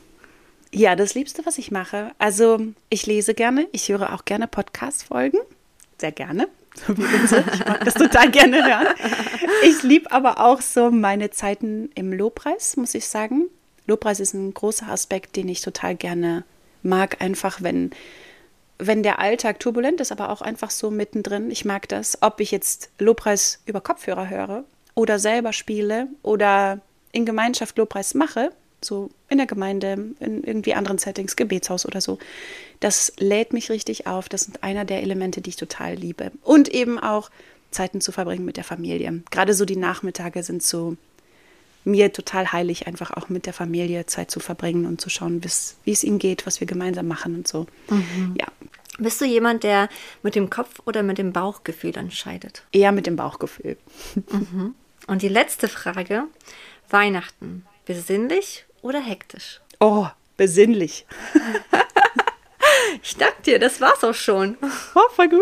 Ja, 0.73 0.95
das 0.95 1.15
Liebste, 1.15 1.45
was 1.45 1.59
ich 1.59 1.71
mache. 1.71 2.13
Also, 2.19 2.61
ich 2.89 3.07
lese 3.07 3.35
gerne, 3.35 3.67
ich 3.73 3.89
höre 3.89 4.13
auch 4.13 4.25
gerne 4.25 4.47
Podcast-Folgen. 4.47 5.39
Sehr 5.99 6.13
gerne. 6.13 6.49
So 6.87 6.97
wie 6.97 7.03
unsere. 7.03 7.45
Ich 7.53 7.67
mag 7.67 7.85
das 7.85 7.95
total 7.95 8.31
gerne 8.31 8.65
hören. 8.65 8.87
Ich 9.65 9.83
liebe 9.83 10.13
aber 10.13 10.39
auch 10.39 10.61
so 10.61 10.93
meine 10.93 11.33
Zeiten 11.33 11.91
im 11.97 12.13
Lobpreis, 12.13 12.77
muss 12.77 12.95
ich 12.95 13.09
sagen. 13.09 13.47
Lobpreis 13.89 14.21
ist 14.21 14.35
ein 14.35 14.55
großer 14.55 14.89
Aspekt, 14.89 15.35
den 15.35 15.49
ich 15.49 15.63
total 15.63 15.97
gerne 15.97 16.45
mag, 16.85 17.21
einfach 17.21 17.61
wenn 17.61 17.91
wenn 18.81 19.03
der 19.03 19.19
Alltag 19.19 19.61
turbulent 19.61 20.01
ist, 20.01 20.13
aber 20.13 20.31
auch 20.31 20.43
einfach 20.43 20.71
so 20.71 20.91
mittendrin. 20.91 21.51
Ich 21.51 21.65
mag 21.65 21.89
das, 21.89 22.23
ob 22.23 22.41
ich 22.41 22.51
jetzt 22.51 22.91
Lobpreis 22.99 23.61
über 23.67 23.81
Kopfhörer 23.81 24.29
höre 24.29 24.65
oder 24.95 25.19
selber 25.19 25.53
spiele 25.53 26.09
oder 26.23 26.81
in 27.13 27.27
Gemeinschaft 27.27 27.77
Lobpreis 27.79 28.15
mache, 28.15 28.51
so 28.83 29.11
in 29.29 29.39
der 29.39 29.47
Gemeinde, 29.47 29.93
in 30.21 30.43
irgendwie 30.43 30.75
anderen 30.75 30.99
Settings, 30.99 31.37
Gebetshaus 31.37 31.87
oder 31.87 32.01
so. 32.01 32.19
Das 32.81 33.13
lädt 33.19 33.53
mich 33.53 33.71
richtig 33.71 34.07
auf. 34.07 34.29
Das 34.29 34.43
sind 34.43 34.63
einer 34.63 34.85
der 34.85 35.03
Elemente, 35.03 35.41
die 35.41 35.51
ich 35.51 35.57
total 35.57 35.95
liebe. 35.95 36.33
Und 36.43 36.69
eben 36.69 36.99
auch 36.99 37.31
Zeiten 37.71 38.01
zu 38.01 38.11
verbringen 38.11 38.45
mit 38.45 38.57
der 38.57 38.65
Familie. 38.65 39.23
Gerade 39.31 39.55
so 39.55 39.65
die 39.65 39.77
Nachmittage 39.77 40.43
sind 40.43 40.63
so 40.63 40.97
mir 41.85 42.13
total 42.13 42.53
heilig, 42.53 42.87
einfach 42.87 43.11
auch 43.13 43.29
mit 43.29 43.47
der 43.47 43.53
Familie 43.53 44.07
Zeit 44.07 44.31
zu 44.31 44.41
verbringen 44.41 44.87
und 44.87 45.01
zu 45.01 45.09
schauen, 45.09 45.43
wie 45.43 45.93
es 45.93 46.05
ihnen 46.05 46.19
geht, 46.19 46.47
was 46.47 46.61
wir 46.61 46.67
gemeinsam 46.67 47.09
machen 47.09 47.35
und 47.35 47.49
so. 47.49 47.67
Mhm. 47.89 48.35
Ja. 48.39 48.47
Bist 48.99 49.21
du 49.21 49.25
jemand, 49.25 49.63
der 49.63 49.89
mit 50.23 50.35
dem 50.35 50.51
Kopf 50.51 50.81
oder 50.85 51.03
mit 51.03 51.17
dem 51.17 51.33
Bauchgefühl 51.33 51.97
entscheidet? 51.97 52.65
Eher 52.71 52.93
mit 52.93 53.07
dem 53.07 53.17
Bauchgefühl. 53.17 53.79
Mhm. 54.15 54.75
Und 55.07 55.23
die 55.23 55.29
letzte 55.29 55.69
Frage: 55.69 56.25
Weihnachten, 56.91 57.65
besinnlich 57.87 58.67
oder 58.83 59.01
hektisch? 59.01 59.61
Oh, 59.81 60.07
besinnlich. 60.37 61.07
Ich 63.03 63.17
danke 63.17 63.43
dir, 63.45 63.59
das 63.59 63.81
war's 63.81 64.05
auch 64.05 64.15
schon. 64.15 64.57
Oh, 64.95 65.09
voll 65.15 65.29
gut. 65.29 65.41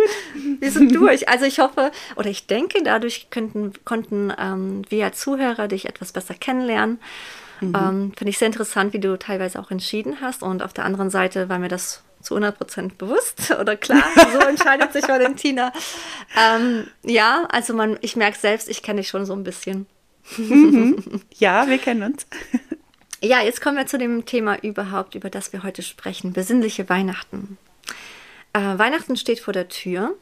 Wir 0.60 0.70
sind 0.70 0.94
durch. 0.94 1.28
Also 1.28 1.44
ich 1.46 1.58
hoffe 1.58 1.90
oder 2.16 2.28
ich 2.28 2.46
denke, 2.46 2.82
dadurch 2.82 3.30
könnten, 3.30 3.72
konnten 3.84 4.32
ähm, 4.38 4.82
wir 4.88 5.06
als 5.06 5.20
Zuhörer 5.20 5.68
dich 5.68 5.86
etwas 5.86 6.12
besser 6.12 6.34
kennenlernen. 6.34 7.00
Mhm. 7.60 7.74
Ähm, 7.74 8.12
Finde 8.16 8.30
ich 8.30 8.38
sehr 8.38 8.46
interessant, 8.46 8.92
wie 8.92 9.00
du 9.00 9.18
teilweise 9.18 9.58
auch 9.58 9.70
entschieden 9.70 10.20
hast. 10.20 10.42
Und 10.42 10.62
auf 10.62 10.72
der 10.72 10.84
anderen 10.84 11.10
Seite 11.10 11.48
war 11.48 11.58
mir 11.58 11.68
das 11.68 12.02
zu 12.20 12.34
100 12.34 12.56
Prozent 12.56 12.98
bewusst 12.98 13.50
oder 13.60 13.76
klar. 13.76 14.04
So 14.32 14.38
entscheidet 14.38 14.92
sich 14.92 15.08
Valentina. 15.08 15.72
Ähm, 16.36 16.86
ja, 17.04 17.46
also 17.50 17.74
man, 17.74 17.98
ich 18.00 18.16
merke 18.16 18.38
selbst, 18.38 18.68
ich 18.68 18.82
kenne 18.82 19.00
dich 19.00 19.08
schon 19.08 19.24
so 19.24 19.32
ein 19.32 19.44
bisschen. 19.44 19.86
Mhm. 20.36 21.22
Ja, 21.38 21.68
wir 21.68 21.78
kennen 21.78 22.02
uns. 22.02 22.26
Ja, 23.20 23.42
jetzt 23.42 23.60
kommen 23.60 23.76
wir 23.76 23.86
zu 23.86 23.98
dem 23.98 24.26
Thema 24.26 24.62
überhaupt, 24.62 25.16
über 25.16 25.28
das 25.28 25.52
wir 25.52 25.64
heute 25.64 25.82
sprechen. 25.82 26.32
Besinnliche 26.32 26.88
Weihnachten. 26.88 27.58
Äh, 28.52 28.78
Weihnachten 28.78 29.16
steht 29.16 29.40
vor 29.40 29.52
der 29.52 29.68
Tür 29.68 30.14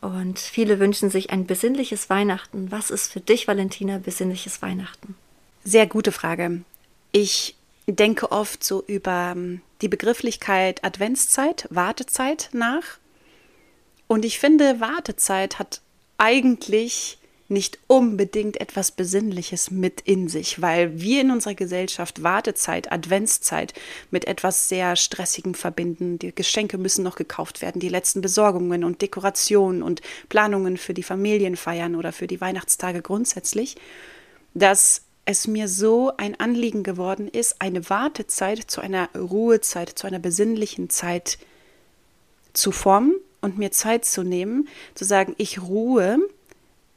und 0.00 0.40
viele 0.40 0.80
wünschen 0.80 1.08
sich 1.08 1.30
ein 1.30 1.46
besinnliches 1.46 2.10
Weihnachten. 2.10 2.72
Was 2.72 2.90
ist 2.90 3.12
für 3.12 3.20
dich, 3.20 3.46
Valentina, 3.46 3.98
besinnliches 3.98 4.60
Weihnachten? 4.60 5.14
Sehr 5.64 5.86
gute 5.86 6.10
Frage. 6.10 6.62
Ich 7.12 7.54
denke 7.86 8.32
oft 8.32 8.64
so 8.64 8.82
über 8.86 9.32
ähm, 9.36 9.60
die 9.80 9.88
Begrifflichkeit 9.88 10.84
Adventszeit, 10.84 11.68
Wartezeit 11.70 12.48
nach. 12.52 12.98
Und 14.08 14.24
ich 14.24 14.40
finde, 14.40 14.80
Wartezeit 14.80 15.60
hat 15.60 15.80
eigentlich 16.18 17.18
nicht 17.48 17.78
unbedingt 17.86 18.60
etwas 18.60 18.90
Besinnliches 18.90 19.70
mit 19.70 20.00
in 20.00 20.28
sich, 20.28 20.60
weil 20.60 21.00
wir 21.00 21.20
in 21.20 21.30
unserer 21.30 21.54
Gesellschaft 21.54 22.22
Wartezeit, 22.22 22.90
Adventszeit 22.90 23.74
mit 24.10 24.26
etwas 24.26 24.68
sehr 24.68 24.96
Stressigem 24.96 25.54
verbinden. 25.54 26.18
Die 26.18 26.34
Geschenke 26.34 26.78
müssen 26.78 27.04
noch 27.04 27.16
gekauft 27.16 27.62
werden, 27.62 27.80
die 27.80 27.88
letzten 27.88 28.20
Besorgungen 28.20 28.84
und 28.84 29.02
Dekorationen 29.02 29.82
und 29.82 30.00
Planungen 30.28 30.76
für 30.76 30.94
die 30.94 31.02
Familienfeiern 31.02 31.94
oder 31.94 32.12
für 32.12 32.26
die 32.26 32.40
Weihnachtstage 32.40 33.02
grundsätzlich, 33.02 33.76
dass 34.54 35.02
es 35.24 35.46
mir 35.46 35.68
so 35.68 36.12
ein 36.16 36.38
Anliegen 36.38 36.82
geworden 36.82 37.28
ist, 37.28 37.60
eine 37.60 37.90
Wartezeit 37.90 38.70
zu 38.70 38.80
einer 38.80 39.08
Ruhezeit, 39.14 39.90
zu 39.90 40.06
einer 40.06 40.20
besinnlichen 40.20 40.88
Zeit 40.88 41.38
zu 42.52 42.72
formen 42.72 43.14
und 43.40 43.58
mir 43.58 43.72
Zeit 43.72 44.04
zu 44.04 44.22
nehmen, 44.22 44.68
zu 44.94 45.04
sagen, 45.04 45.34
ich 45.36 45.60
ruhe 45.62 46.18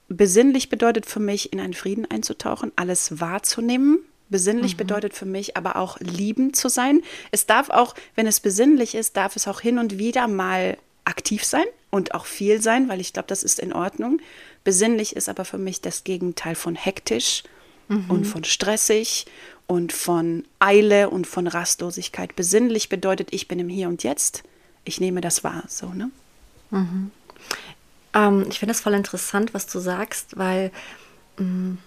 Besinnlich 0.09 0.69
bedeutet 0.69 1.05
für 1.05 1.19
mich, 1.19 1.53
in 1.53 1.59
einen 1.59 1.75
Frieden 1.75 2.09
einzutauchen, 2.09 2.71
alles 2.75 3.19
wahrzunehmen. 3.19 3.99
Besinnlich 4.29 4.73
mhm. 4.73 4.77
bedeutet 4.77 5.13
für 5.13 5.25
mich 5.25 5.55
aber 5.55 5.75
auch 5.75 5.99
liebend 5.99 6.55
zu 6.55 6.67
sein. 6.67 7.01
Es 7.31 7.45
darf 7.45 7.69
auch, 7.69 7.95
wenn 8.15 8.27
es 8.27 8.39
besinnlich 8.39 8.95
ist, 8.95 9.17
darf 9.17 9.35
es 9.35 9.47
auch 9.47 9.61
hin 9.61 9.77
und 9.77 9.97
wieder 9.97 10.27
mal 10.27 10.77
aktiv 11.05 11.43
sein 11.43 11.65
und 11.89 12.13
auch 12.13 12.25
viel 12.25 12.61
sein, 12.61 12.89
weil 12.89 13.01
ich 13.01 13.13
glaube, 13.13 13.27
das 13.27 13.43
ist 13.43 13.59
in 13.59 13.73
Ordnung. 13.73 14.19
Besinnlich 14.63 15.15
ist 15.15 15.29
aber 15.29 15.45
für 15.45 15.57
mich 15.57 15.81
das 15.81 16.03
Gegenteil 16.03 16.55
von 16.55 16.75
hektisch 16.75 17.43
mhm. 17.87 18.05
und 18.09 18.25
von 18.25 18.43
stressig 18.43 19.25
und 19.67 19.93
von 19.93 20.45
Eile 20.59 21.09
und 21.09 21.27
von 21.27 21.47
Rastlosigkeit. 21.47 22.35
Besinnlich 22.35 22.89
bedeutet, 22.89 23.29
ich 23.31 23.47
bin 23.47 23.59
im 23.59 23.69
Hier 23.69 23.87
und 23.87 24.03
Jetzt. 24.03 24.43
Ich 24.85 24.99
nehme 24.99 25.21
das 25.21 25.43
wahr, 25.43 25.63
so, 25.67 25.87
ne? 25.87 26.09
Mhm. 26.71 27.11
Ähm, 28.13 28.45
ich 28.49 28.59
finde 28.59 28.73
das 28.73 28.81
voll 28.81 28.93
interessant, 28.93 29.53
was 29.53 29.67
du 29.67 29.79
sagst, 29.79 30.37
weil 30.37 30.71
mh, 31.37 31.45
mm, 31.45 31.77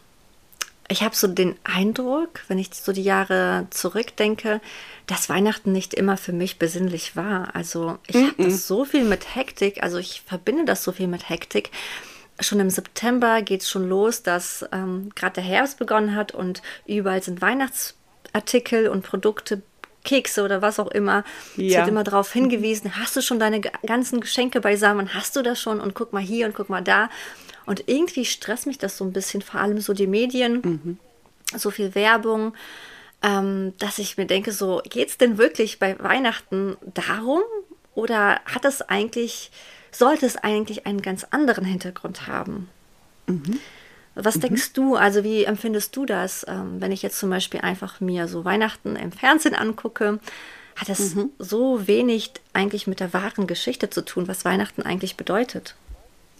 ich 0.88 1.02
habe 1.02 1.16
so 1.16 1.26
den 1.26 1.56
Eindruck, 1.64 2.40
wenn 2.48 2.58
ich 2.58 2.74
so 2.74 2.92
die 2.92 3.02
Jahre 3.02 3.66
zurückdenke, 3.70 4.60
dass 5.06 5.28
Weihnachten 5.28 5.72
nicht 5.72 5.94
immer 5.94 6.16
für 6.16 6.32
mich 6.32 6.58
besinnlich 6.58 7.16
war. 7.16 7.54
Also 7.54 7.98
ich 8.06 8.16
mm 8.16 8.26
habe 8.26 8.44
das 8.44 8.66
so 8.66 8.84
viel 8.84 9.04
mit 9.04 9.34
Hektik, 9.34 9.82
also 9.82 9.98
ich 9.98 10.22
verbinde 10.26 10.64
das 10.64 10.84
so 10.84 10.92
viel 10.92 11.08
mit 11.08 11.28
Hektik. 11.28 11.70
Schon 12.40 12.60
im 12.60 12.70
September 12.70 13.42
geht 13.42 13.62
es 13.62 13.70
schon 13.70 13.88
los, 13.88 14.22
dass 14.22 14.64
ähm, 14.72 15.10
gerade 15.14 15.34
der 15.34 15.44
Herbst 15.44 15.78
begonnen 15.78 16.14
hat 16.14 16.32
und 16.32 16.62
überall 16.86 17.22
sind 17.22 17.40
Weihnachtsartikel 17.40 18.88
und 18.88 19.02
Produkte 19.02 19.62
Kekse 20.04 20.42
oder 20.42 20.62
was 20.62 20.78
auch 20.78 20.90
immer. 20.90 21.24
Ja. 21.56 21.66
Es 21.66 21.76
wird 21.78 21.88
immer 21.88 22.04
darauf 22.04 22.32
hingewiesen, 22.32 22.96
hast 22.96 23.16
du 23.16 23.22
schon 23.22 23.38
deine 23.38 23.60
ganzen 23.60 24.20
Geschenke 24.20 24.60
beisammen, 24.60 25.14
hast 25.14 25.36
du 25.36 25.42
das 25.42 25.60
schon 25.60 25.80
und 25.80 25.94
guck 25.94 26.12
mal 26.12 26.22
hier 26.22 26.46
und 26.46 26.54
guck 26.54 26.68
mal 26.68 26.82
da. 26.82 27.08
Und 27.66 27.88
irgendwie 27.88 28.24
stresst 28.24 28.66
mich 28.66 28.78
das 28.78 28.96
so 28.96 29.04
ein 29.04 29.12
bisschen, 29.12 29.42
vor 29.42 29.60
allem 29.60 29.80
so 29.80 29.92
die 29.92 30.06
Medien, 30.08 30.60
mhm. 30.62 30.98
so 31.56 31.70
viel 31.70 31.94
Werbung, 31.94 32.54
ähm, 33.22 33.74
dass 33.78 33.98
ich 33.98 34.16
mir 34.16 34.26
denke, 34.26 34.52
so 34.52 34.82
geht 34.88 35.08
es 35.08 35.18
denn 35.18 35.38
wirklich 35.38 35.78
bei 35.78 35.98
Weihnachten 36.00 36.76
darum 36.94 37.42
oder 37.94 38.40
hat 38.46 38.64
es 38.64 38.82
eigentlich, 38.82 39.50
sollte 39.92 40.26
es 40.26 40.36
eigentlich 40.36 40.86
einen 40.86 41.02
ganz 41.02 41.24
anderen 41.30 41.64
Hintergrund 41.64 42.26
haben? 42.26 42.68
Mhm. 43.26 43.60
Was 44.14 44.36
mhm. 44.36 44.40
denkst 44.40 44.72
du, 44.74 44.96
also 44.96 45.24
wie 45.24 45.44
empfindest 45.44 45.96
du 45.96 46.06
das, 46.06 46.44
ähm, 46.48 46.80
wenn 46.80 46.92
ich 46.92 47.02
jetzt 47.02 47.18
zum 47.18 47.30
Beispiel 47.30 47.60
einfach 47.60 48.00
mir 48.00 48.28
so 48.28 48.44
Weihnachten 48.44 48.96
im 48.96 49.12
Fernsehen 49.12 49.54
angucke? 49.54 50.20
Hat 50.76 50.88
es 50.88 51.14
mhm. 51.14 51.30
so 51.38 51.86
wenig 51.86 52.32
eigentlich 52.52 52.86
mit 52.86 53.00
der 53.00 53.12
wahren 53.12 53.46
Geschichte 53.46 53.90
zu 53.90 54.04
tun, 54.04 54.28
was 54.28 54.44
Weihnachten 54.44 54.82
eigentlich 54.82 55.16
bedeutet? 55.16 55.74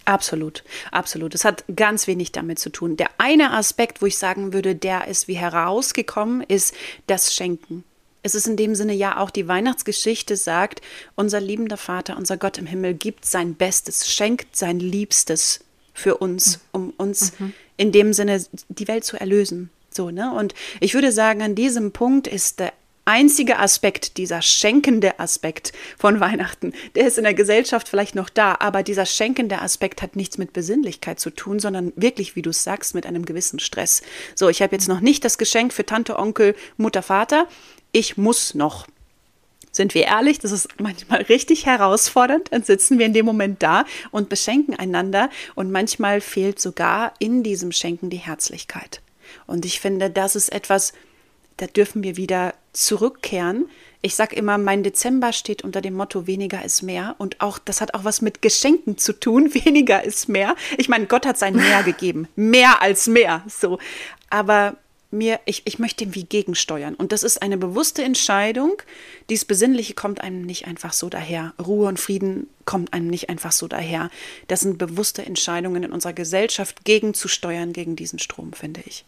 Absolut, 0.05 0.63
absolut. 0.91 1.33
Es 1.33 1.45
hat 1.45 1.63
ganz 1.73 2.07
wenig 2.07 2.31
damit 2.31 2.59
zu 2.59 2.69
tun. 2.69 2.97
Der 2.97 3.09
eine 3.19 3.51
Aspekt, 3.51 4.01
wo 4.01 4.05
ich 4.05 4.17
sagen 4.17 4.51
würde, 4.51 4.75
der 4.75 5.07
ist 5.07 5.27
wie 5.27 5.37
herausgekommen, 5.37 6.41
ist 6.41 6.75
das 7.07 7.33
Schenken. 7.33 7.85
Es 8.21 8.35
ist 8.35 8.47
in 8.47 8.57
dem 8.57 8.73
Sinne 8.75 8.93
ja 8.93 9.17
auch 9.17 9.29
die 9.29 9.47
Weihnachtsgeschichte 9.47 10.35
sagt, 10.35 10.81
unser 11.15 11.39
liebender 11.39 11.77
Vater, 11.77 12.17
unser 12.17 12.37
Gott 12.37 12.57
im 12.57 12.65
Himmel 12.65 12.93
gibt 12.93 13.25
sein 13.25 13.55
Bestes, 13.55 14.09
schenkt 14.09 14.55
sein 14.55 14.79
Liebstes 14.79 15.62
für 15.93 16.17
uns, 16.17 16.57
mhm. 16.57 16.61
um 16.71 16.93
uns 16.97 17.39
mhm. 17.39 17.53
in 17.77 17.91
dem 17.91 18.13
Sinne 18.13 18.43
die 18.69 18.87
Welt 18.87 19.03
zu 19.03 19.17
erlösen. 19.17 19.69
So, 19.89 20.09
ne? 20.09 20.33
Und 20.33 20.53
ich 20.79 20.93
würde 20.93 21.11
sagen, 21.11 21.41
an 21.41 21.55
diesem 21.55 21.91
Punkt 21.91 22.27
ist 22.27 22.59
der 22.59 22.73
einzige 23.05 23.59
Aspekt, 23.59 24.17
dieser 24.17 24.41
schenkende 24.41 25.19
Aspekt 25.19 25.73
von 25.97 26.19
Weihnachten, 26.19 26.73
der 26.95 27.07
ist 27.07 27.17
in 27.17 27.25
der 27.25 27.33
Gesellschaft 27.33 27.89
vielleicht 27.89 28.15
noch 28.15 28.29
da, 28.29 28.55
aber 28.59 28.81
dieser 28.81 29.05
schenkende 29.05 29.61
Aspekt 29.61 30.01
hat 30.01 30.15
nichts 30.15 30.37
mit 30.37 30.53
Besinnlichkeit 30.53 31.19
zu 31.19 31.29
tun, 31.29 31.59
sondern 31.59 31.91
wirklich, 31.95 32.35
wie 32.35 32.41
du 32.41 32.53
sagst, 32.53 32.95
mit 32.95 33.05
einem 33.05 33.25
gewissen 33.25 33.59
Stress. 33.59 34.03
So, 34.35 34.49
ich 34.49 34.61
habe 34.61 34.75
jetzt 34.75 34.87
noch 34.87 35.01
nicht 35.01 35.25
das 35.25 35.37
Geschenk 35.37 35.73
für 35.73 35.85
Tante, 35.85 36.17
Onkel, 36.17 36.55
Mutter, 36.77 37.01
Vater. 37.01 37.47
Ich 37.91 38.17
muss 38.17 38.53
noch 38.55 38.87
sind 39.73 39.95
wir 39.95 40.03
ehrlich, 40.03 40.39
das 40.39 40.51
ist 40.51 40.69
manchmal 40.79 41.23
richtig 41.23 41.65
herausfordernd. 41.65 42.47
Dann 42.51 42.63
sitzen 42.63 42.99
wir 42.99 43.05
in 43.07 43.13
dem 43.13 43.25
Moment 43.25 43.61
da 43.61 43.85
und 44.11 44.29
beschenken 44.29 44.75
einander 44.75 45.29
und 45.55 45.71
manchmal 45.71 46.21
fehlt 46.21 46.61
sogar 46.61 47.13
in 47.19 47.43
diesem 47.43 47.73
Schenken 47.73 48.09
die 48.09 48.17
Herzlichkeit. 48.17 49.01
Und 49.47 49.65
ich 49.65 49.81
finde, 49.81 50.09
das 50.09 50.35
ist 50.35 50.53
etwas, 50.53 50.93
da 51.57 51.65
dürfen 51.65 52.03
wir 52.03 52.17
wieder 52.17 52.53
zurückkehren. 52.71 53.69
Ich 54.01 54.15
sage 54.15 54.35
immer, 54.35 54.57
mein 54.57 54.83
Dezember 54.83 55.33
steht 55.33 55.63
unter 55.63 55.81
dem 55.81 55.93
Motto 55.95 56.27
weniger 56.27 56.63
ist 56.63 56.83
mehr 56.83 57.15
und 57.17 57.41
auch 57.41 57.57
das 57.57 57.81
hat 57.81 57.93
auch 57.93 58.03
was 58.03 58.21
mit 58.21 58.41
Geschenken 58.41 58.97
zu 58.97 59.13
tun. 59.13 59.53
Weniger 59.65 60.03
ist 60.03 60.29
mehr. 60.29 60.55
Ich 60.77 60.89
meine, 60.89 61.07
Gott 61.07 61.25
hat 61.25 61.37
sein 61.37 61.55
Mehr 61.55 61.83
gegeben, 61.85 62.27
mehr 62.35 62.81
als 62.81 63.07
mehr. 63.07 63.43
So, 63.47 63.79
aber 64.29 64.75
mir, 65.13 65.39
ich, 65.45 65.61
ich 65.65 65.79
möchte 65.79 66.05
dem 66.05 66.15
wie 66.15 66.25
gegensteuern. 66.25 66.95
Und 66.95 67.11
das 67.11 67.23
ist 67.23 67.41
eine 67.41 67.57
bewusste 67.57 68.03
Entscheidung. 68.03 68.81
Dies 69.29 69.45
Besinnliche 69.45 69.93
kommt 69.93 70.21
einem 70.21 70.41
nicht 70.41 70.67
einfach 70.67 70.91
so 70.91 71.09
daher. 71.09 71.53
Ruhe 71.63 71.87
und 71.87 71.99
Frieden 71.99 72.47
kommt 72.65 72.93
einem 72.93 73.07
nicht 73.07 73.29
einfach 73.29 73.51
so 73.51 73.67
daher. 73.67 74.09
Das 74.47 74.61
sind 74.61 74.77
bewusste 74.77 75.25
Entscheidungen 75.25 75.83
in 75.83 75.91
unserer 75.91 76.13
Gesellschaft 76.13 76.83
gegenzusteuern 76.83 77.71
gegen 77.71 77.95
diesen 77.95 78.19
Strom, 78.19 78.53
finde 78.53 78.81
ich. 78.85 79.05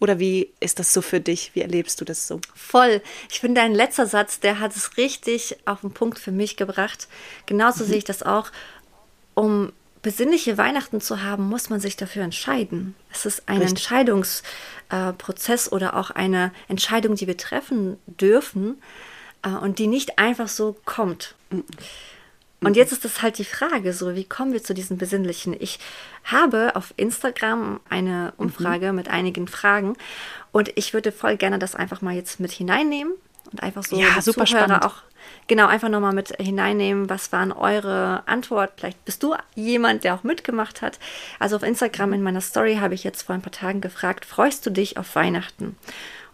Oder 0.00 0.18
wie 0.18 0.50
ist 0.60 0.78
das 0.78 0.94
so 0.94 1.02
für 1.02 1.20
dich? 1.20 1.50
Wie 1.54 1.60
erlebst 1.60 2.00
du 2.00 2.06
das 2.06 2.26
so? 2.26 2.40
Voll. 2.54 3.02
Ich 3.30 3.40
finde, 3.40 3.60
dein 3.60 3.74
letzter 3.74 4.06
Satz, 4.06 4.40
der 4.40 4.58
hat 4.58 4.74
es 4.74 4.96
richtig 4.96 5.56
auf 5.66 5.82
den 5.82 5.92
Punkt 5.92 6.18
für 6.18 6.32
mich 6.32 6.56
gebracht. 6.56 7.06
Genauso 7.44 7.84
mhm. 7.84 7.88
sehe 7.88 7.98
ich 7.98 8.04
das 8.04 8.22
auch. 8.22 8.50
Um 9.34 9.72
besinnliche 10.02 10.56
Weihnachten 10.58 11.00
zu 11.00 11.22
haben, 11.22 11.48
muss 11.48 11.70
man 11.70 11.80
sich 11.80 11.96
dafür 11.96 12.22
entscheiden. 12.22 12.94
Es 13.12 13.26
ist 13.26 13.48
ein 13.48 13.58
Richtig. 13.58 13.70
Entscheidungsprozess 13.78 15.66
äh, 15.66 15.70
oder 15.70 15.96
auch 15.96 16.10
eine 16.10 16.52
Entscheidung, 16.68 17.16
die 17.16 17.26
wir 17.26 17.36
treffen 17.36 17.98
dürfen 18.06 18.80
äh, 19.42 19.50
und 19.50 19.78
die 19.78 19.86
nicht 19.86 20.18
einfach 20.18 20.48
so 20.48 20.76
kommt. 20.84 21.34
Mhm. 21.50 21.64
Und 22.62 22.76
jetzt 22.76 22.92
ist 22.92 23.04
das 23.06 23.22
halt 23.22 23.38
die 23.38 23.44
Frage, 23.44 23.94
so 23.94 24.14
wie 24.14 24.24
kommen 24.24 24.52
wir 24.52 24.62
zu 24.62 24.74
diesen 24.74 24.98
Besinnlichen? 24.98 25.56
Ich 25.58 25.78
habe 26.24 26.76
auf 26.76 26.92
Instagram 26.96 27.80
eine 27.88 28.34
Umfrage 28.36 28.90
mhm. 28.90 28.96
mit 28.96 29.08
einigen 29.08 29.48
Fragen 29.48 29.96
und 30.52 30.70
ich 30.76 30.92
würde 30.92 31.10
voll 31.12 31.36
gerne 31.36 31.58
das 31.58 31.74
einfach 31.74 32.02
mal 32.02 32.14
jetzt 32.14 32.38
mit 32.38 32.52
hineinnehmen 32.52 33.14
und 33.50 33.62
einfach 33.62 33.84
so 33.84 33.98
ja, 33.98 34.20
super 34.20 34.44
Zuhörer 34.44 34.66
spannend. 34.66 34.84
auch 34.84 35.02
genau 35.46 35.66
einfach 35.66 35.88
nochmal 35.88 36.12
mit 36.12 36.34
hineinnehmen, 36.40 37.10
was 37.10 37.32
waren 37.32 37.52
eure 37.52 38.22
Antworten? 38.26 38.72
Vielleicht 38.76 39.04
bist 39.04 39.22
du 39.22 39.34
jemand, 39.54 40.04
der 40.04 40.14
auch 40.14 40.22
mitgemacht 40.22 40.82
hat. 40.82 40.98
Also 41.38 41.56
auf 41.56 41.62
Instagram 41.62 42.12
in 42.12 42.22
meiner 42.22 42.40
Story 42.40 42.76
habe 42.76 42.94
ich 42.94 43.04
jetzt 43.04 43.22
vor 43.22 43.34
ein 43.34 43.42
paar 43.42 43.52
Tagen 43.52 43.80
gefragt, 43.80 44.24
freust 44.24 44.64
du 44.66 44.70
dich 44.70 44.96
auf 44.96 45.14
Weihnachten? 45.14 45.76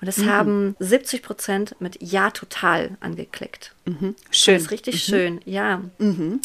Und 0.00 0.08
es 0.08 0.18
mhm. 0.18 0.30
haben 0.30 0.76
70 0.78 1.22
Prozent 1.22 1.76
mit 1.80 1.98
Ja 2.00 2.30
total 2.30 2.96
angeklickt. 3.00 3.74
Mhm. 3.86 4.14
Schön. 4.30 4.54
Das 4.54 4.64
ist 4.64 4.70
richtig 4.70 4.94
mhm. 4.94 5.10
schön, 5.10 5.40
ja. 5.44 5.82
Mhm. 5.98 6.40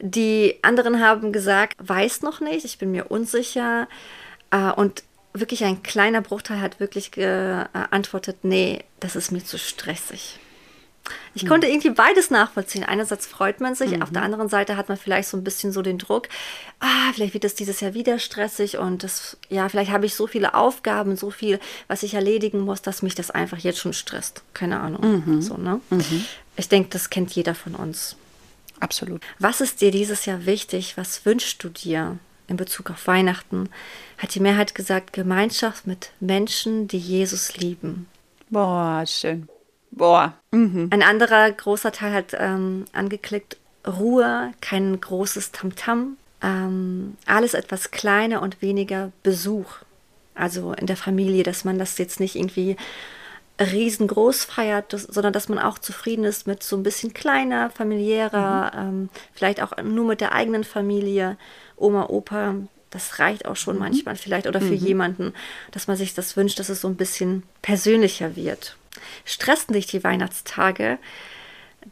Die 0.00 0.58
anderen 0.62 1.00
haben 1.00 1.32
gesagt, 1.32 1.74
weiß 1.78 2.22
noch 2.22 2.40
nicht, 2.40 2.64
ich 2.64 2.78
bin 2.78 2.90
mir 2.90 3.10
unsicher. 3.10 3.88
Äh, 4.50 4.72
und 4.72 5.04
wirklich 5.32 5.64
ein 5.64 5.82
kleiner 5.82 6.22
Bruchteil 6.22 6.60
hat 6.60 6.80
wirklich 6.80 7.10
geantwortet, 7.10 8.38
nee, 8.42 8.84
das 9.00 9.16
ist 9.16 9.30
mir 9.30 9.44
zu 9.44 9.58
stressig. 9.58 10.38
Ich 11.34 11.44
mhm. 11.44 11.48
konnte 11.48 11.66
irgendwie 11.66 11.90
beides 11.90 12.30
nachvollziehen. 12.30 12.84
Einerseits 12.84 13.26
freut 13.26 13.60
man 13.60 13.74
sich, 13.74 13.92
mhm. 13.92 14.02
auf 14.02 14.10
der 14.10 14.22
mhm. 14.22 14.26
anderen 14.26 14.48
Seite 14.48 14.76
hat 14.76 14.88
man 14.88 14.96
vielleicht 14.96 15.28
so 15.28 15.36
ein 15.36 15.44
bisschen 15.44 15.72
so 15.72 15.82
den 15.82 15.98
Druck, 15.98 16.28
ah, 16.80 17.12
vielleicht 17.14 17.34
wird 17.34 17.44
es 17.44 17.54
dieses 17.54 17.80
Jahr 17.80 17.94
wieder 17.94 18.18
stressig 18.18 18.78
und 18.78 19.02
das, 19.02 19.36
ja, 19.48 19.68
vielleicht 19.68 19.90
habe 19.90 20.06
ich 20.06 20.14
so 20.14 20.26
viele 20.26 20.54
Aufgaben, 20.54 21.16
so 21.16 21.30
viel, 21.30 21.60
was 21.88 22.02
ich 22.02 22.14
erledigen 22.14 22.60
muss, 22.60 22.82
dass 22.82 23.02
mich 23.02 23.14
das 23.14 23.30
einfach 23.30 23.58
jetzt 23.58 23.78
schon 23.78 23.92
stresst. 23.92 24.42
Keine 24.54 24.80
Ahnung. 24.80 25.22
Mhm. 25.26 25.42
So, 25.42 25.56
ne? 25.56 25.80
Mhm. 25.90 26.24
Ich 26.56 26.68
denke, 26.68 26.90
das 26.90 27.10
kennt 27.10 27.32
jeder 27.32 27.54
von 27.54 27.74
uns. 27.74 28.16
Absolut. 28.80 29.22
Was 29.38 29.60
ist 29.60 29.80
dir 29.80 29.90
dieses 29.90 30.26
Jahr 30.26 30.46
wichtig? 30.46 30.96
Was 30.96 31.24
wünschst 31.24 31.62
du 31.64 31.68
dir 31.68 32.18
in 32.46 32.56
Bezug 32.56 32.90
auf 32.90 33.06
Weihnachten? 33.06 33.68
Hat 34.18 34.34
die 34.34 34.40
Mehrheit 34.40 34.74
gesagt, 34.74 35.12
Gemeinschaft 35.12 35.86
mit 35.86 36.10
Menschen, 36.20 36.88
die 36.88 36.98
Jesus 36.98 37.56
lieben. 37.56 38.06
Boah, 38.50 39.04
schön. 39.06 39.48
Boah. 39.96 40.34
Mhm. 40.52 40.90
Ein 40.90 41.02
anderer 41.02 41.50
großer 41.50 41.90
Teil 41.90 42.12
hat 42.12 42.36
ähm, 42.38 42.84
angeklickt, 42.92 43.56
Ruhe, 43.86 44.52
kein 44.60 45.00
großes 45.00 45.52
Tamtam, 45.52 46.18
ähm, 46.42 47.16
alles 47.24 47.54
etwas 47.54 47.90
kleiner 47.90 48.42
und 48.42 48.60
weniger 48.60 49.10
Besuch. 49.22 49.72
Also 50.34 50.74
in 50.74 50.86
der 50.86 50.98
Familie, 50.98 51.42
dass 51.44 51.64
man 51.64 51.78
das 51.78 51.96
jetzt 51.96 52.20
nicht 52.20 52.36
irgendwie 52.36 52.76
riesengroß 53.58 54.44
feiert, 54.44 54.92
das, 54.92 55.04
sondern 55.04 55.32
dass 55.32 55.48
man 55.48 55.58
auch 55.58 55.78
zufrieden 55.78 56.24
ist 56.24 56.46
mit 56.46 56.62
so 56.62 56.76
ein 56.76 56.82
bisschen 56.82 57.14
kleiner, 57.14 57.70
familiärer, 57.70 58.72
mhm. 58.74 58.88
ähm, 58.88 59.08
vielleicht 59.32 59.62
auch 59.62 59.82
nur 59.82 60.04
mit 60.04 60.20
der 60.20 60.32
eigenen 60.32 60.64
Familie, 60.64 61.38
Oma, 61.76 62.06
Opa. 62.10 62.54
Das 62.90 63.18
reicht 63.18 63.46
auch 63.46 63.56
schon 63.56 63.76
mhm. 63.76 63.80
manchmal 63.80 64.16
vielleicht 64.16 64.46
oder 64.46 64.60
für 64.60 64.66
mhm. 64.66 64.86
jemanden, 64.86 65.34
dass 65.70 65.88
man 65.88 65.96
sich 65.96 66.12
das 66.12 66.36
wünscht, 66.36 66.58
dass 66.58 66.68
es 66.68 66.82
so 66.82 66.88
ein 66.88 66.96
bisschen 66.96 67.44
persönlicher 67.62 68.36
wird 68.36 68.76
stressen 69.24 69.74
dich 69.74 69.86
die 69.86 70.04
Weihnachtstage? 70.04 70.98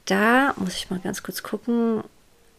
Da 0.07 0.55
muss 0.57 0.77
ich 0.77 0.91
mal 0.91 1.01
ganz 1.01 1.23
kurz 1.23 1.43
gucken. 1.43 2.03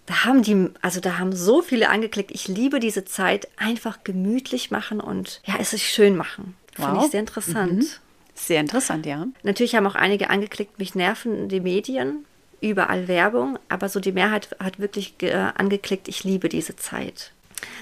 Da 0.06 0.26
haben 0.26 0.44
die, 0.44 0.70
also 0.82 1.00
da 1.00 1.18
haben 1.18 1.36
so 1.36 1.62
viele 1.62 1.90
angeklickt. 1.90 2.32
Ich 2.32 2.48
liebe 2.48 2.80
diese 2.80 3.06
Zeit. 3.06 3.48
Einfach 3.58 4.04
gemütlich 4.04 4.72
machen 4.72 5.00
und 5.00 5.42
ja, 5.46 5.56
es 5.60 5.72
sich 5.72 5.90
schön 5.90 6.16
machen. 6.16 6.56
Wow. 6.78 6.86
Finde 6.86 7.06
ich 7.06 7.12
sehr 7.12 7.20
interessant. 7.20 7.74
Mhm. 7.74 7.88
Sehr 8.36 8.60
interessant, 8.60 9.06
ja. 9.06 9.26
Natürlich 9.44 9.76
haben 9.76 9.88
auch 9.88 9.96
einige 9.96 10.30
angeklickt, 10.30 10.78
mich 10.78 10.94
nerven 10.94 11.48
die 11.48 11.62
Medien, 11.62 12.26
überall 12.60 13.08
Werbung, 13.08 13.58
aber 13.70 13.88
so 13.88 14.02
die 14.02 14.12
Mehrheit 14.12 14.50
hat 14.60 14.78
wirklich 14.78 15.16
äh, 15.22 15.34
angeklickt, 15.34 16.10
ich 16.10 16.26
liebe 16.26 16.50
diese 16.50 16.76
Zeit. 16.76 17.32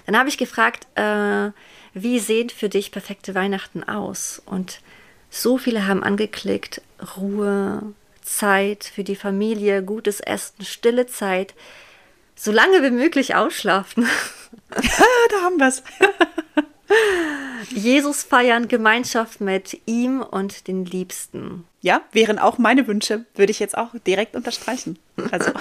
Dann 0.05 0.17
habe 0.17 0.29
ich 0.29 0.37
gefragt, 0.37 0.87
äh, 0.95 1.49
wie 1.95 2.19
sehen 2.19 2.49
für 2.49 2.69
dich 2.69 2.91
perfekte 2.91 3.33
Weihnachten 3.33 3.83
aus? 3.83 4.41
Und 4.45 4.79
so 5.33 5.57
viele 5.57 5.87
haben 5.87 6.03
angeklickt, 6.03 6.81
Ruhe, 7.17 7.81
Zeit 8.21 8.83
für 8.83 9.03
die 9.03 9.15
Familie, 9.15 9.81
gutes 9.81 10.19
Essen, 10.19 10.63
stille 10.63 11.07
Zeit, 11.07 11.55
so 12.35 12.51
lange 12.51 12.83
wie 12.83 12.91
möglich 12.91 13.33
ausschlafen. 13.33 14.07
da 14.69 15.41
haben 15.41 15.57
wir 15.57 15.67
es. 15.67 15.83
Jesus 17.69 18.23
feiern, 18.23 18.67
Gemeinschaft 18.67 19.41
mit 19.41 19.81
ihm 19.87 20.21
und 20.21 20.67
den 20.67 20.85
Liebsten. 20.85 21.65
Ja, 21.81 22.01
wären 22.11 22.37
auch 22.37 22.59
meine 22.59 22.85
Wünsche, 22.85 23.25
würde 23.33 23.51
ich 23.51 23.59
jetzt 23.59 23.77
auch 23.77 23.89
direkt 24.05 24.35
unterstreichen. 24.35 24.99
Also. 25.31 25.51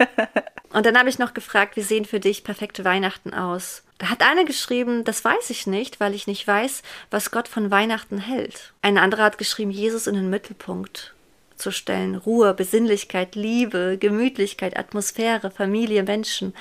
und 0.72 0.86
dann 0.86 0.98
habe 0.98 1.10
ich 1.10 1.18
noch 1.18 1.34
gefragt, 1.34 1.76
wie 1.76 1.82
sehen 1.82 2.06
für 2.06 2.20
dich 2.20 2.42
perfekte 2.42 2.84
Weihnachten 2.84 3.34
aus? 3.34 3.83
Da 3.98 4.10
hat 4.10 4.22
einer 4.22 4.44
geschrieben, 4.44 5.04
das 5.04 5.24
weiß 5.24 5.50
ich 5.50 5.66
nicht, 5.66 6.00
weil 6.00 6.14
ich 6.14 6.26
nicht 6.26 6.46
weiß, 6.46 6.82
was 7.10 7.30
Gott 7.30 7.46
von 7.46 7.70
Weihnachten 7.70 8.18
hält. 8.18 8.72
Ein 8.82 8.98
anderer 8.98 9.24
hat 9.24 9.38
geschrieben, 9.38 9.70
Jesus 9.70 10.06
in 10.06 10.14
den 10.14 10.30
Mittelpunkt 10.30 11.14
zu 11.56 11.70
stellen. 11.70 12.16
Ruhe, 12.16 12.54
Besinnlichkeit, 12.54 13.36
Liebe, 13.36 13.96
Gemütlichkeit, 13.98 14.76
Atmosphäre, 14.76 15.50
Familie, 15.50 16.02
Menschen. 16.02 16.54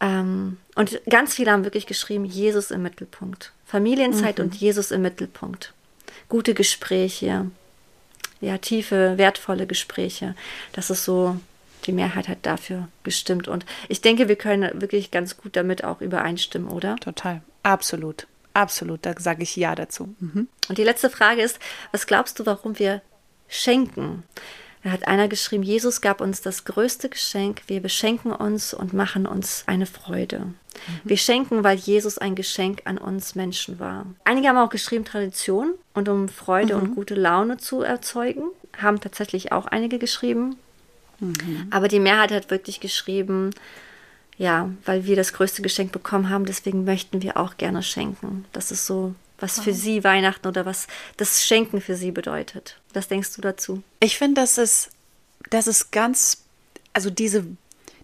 Ähm, 0.00 0.58
und 0.74 1.00
ganz 1.08 1.34
viele 1.34 1.50
haben 1.50 1.64
wirklich 1.64 1.86
geschrieben, 1.86 2.24
Jesus 2.24 2.70
im 2.70 2.82
Mittelpunkt. 2.82 3.52
Familienzeit 3.64 4.38
mhm. 4.38 4.44
und 4.44 4.54
Jesus 4.54 4.92
im 4.92 5.02
Mittelpunkt. 5.02 5.72
Gute 6.28 6.54
Gespräche, 6.54 7.50
ja, 8.40 8.58
tiefe, 8.58 9.18
wertvolle 9.18 9.66
Gespräche. 9.66 10.34
Das 10.72 10.90
ist 10.90 11.04
so 11.04 11.36
die 11.86 11.92
Mehrheit 11.92 12.28
hat 12.28 12.38
dafür 12.42 12.88
gestimmt. 13.02 13.48
Und 13.48 13.64
ich 13.88 14.00
denke, 14.00 14.28
wir 14.28 14.36
können 14.36 14.80
wirklich 14.80 15.10
ganz 15.10 15.36
gut 15.36 15.56
damit 15.56 15.84
auch 15.84 16.00
übereinstimmen, 16.00 16.68
oder? 16.68 16.96
Total. 16.96 17.42
Absolut. 17.62 18.26
Absolut. 18.54 19.04
Da 19.04 19.14
sage 19.18 19.42
ich 19.42 19.56
Ja 19.56 19.74
dazu. 19.74 20.14
Mhm. 20.18 20.48
Und 20.68 20.78
die 20.78 20.84
letzte 20.84 21.10
Frage 21.10 21.42
ist, 21.42 21.58
was 21.92 22.06
glaubst 22.06 22.38
du, 22.38 22.46
warum 22.46 22.78
wir 22.78 23.02
schenken? 23.48 24.22
Da 24.82 24.92
hat 24.92 25.08
einer 25.08 25.28
geschrieben, 25.28 25.64
Jesus 25.64 26.00
gab 26.00 26.20
uns 26.20 26.42
das 26.42 26.64
größte 26.64 27.08
Geschenk. 27.08 27.62
Wir 27.66 27.80
beschenken 27.80 28.32
uns 28.32 28.72
und 28.72 28.92
machen 28.92 29.26
uns 29.26 29.64
eine 29.66 29.84
Freude. 29.84 30.38
Mhm. 30.38 30.54
Wir 31.04 31.16
schenken, 31.16 31.64
weil 31.64 31.76
Jesus 31.76 32.18
ein 32.18 32.34
Geschenk 32.34 32.82
an 32.84 32.96
uns 32.96 33.34
Menschen 33.34 33.78
war. 33.80 34.06
Einige 34.24 34.48
haben 34.48 34.58
auch 34.58 34.70
geschrieben 34.70 35.04
Tradition 35.04 35.74
und 35.92 36.08
um 36.08 36.28
Freude 36.28 36.76
mhm. 36.76 36.82
und 36.82 36.94
gute 36.94 37.14
Laune 37.14 37.56
zu 37.56 37.82
erzeugen. 37.82 38.44
Haben 38.78 39.00
tatsächlich 39.00 39.52
auch 39.52 39.66
einige 39.66 39.98
geschrieben. 39.98 40.56
Mhm. 41.20 41.68
Aber 41.70 41.88
die 41.88 42.00
Mehrheit 42.00 42.30
hat 42.32 42.50
wirklich 42.50 42.80
geschrieben, 42.80 43.50
ja, 44.38 44.70
weil 44.84 45.06
wir 45.06 45.16
das 45.16 45.32
größte 45.32 45.62
Geschenk 45.62 45.92
bekommen 45.92 46.28
haben, 46.28 46.44
deswegen 46.44 46.84
möchten 46.84 47.22
wir 47.22 47.36
auch 47.36 47.56
gerne 47.56 47.82
schenken. 47.82 48.44
Das 48.52 48.70
ist 48.70 48.86
so, 48.86 49.14
was 49.38 49.60
für 49.60 49.72
sie 49.72 50.04
Weihnachten 50.04 50.46
oder 50.46 50.66
was 50.66 50.86
das 51.16 51.44
Schenken 51.44 51.80
für 51.80 51.96
sie 51.96 52.10
bedeutet. 52.10 52.78
Was 52.92 53.08
denkst 53.08 53.34
du 53.34 53.40
dazu? 53.40 53.82
Ich 54.00 54.18
finde, 54.18 54.40
das 54.40 54.58
ist, 54.58 54.90
das 55.50 55.66
ist 55.66 55.90
ganz, 55.90 56.44
also 56.92 57.10
diese, 57.10 57.46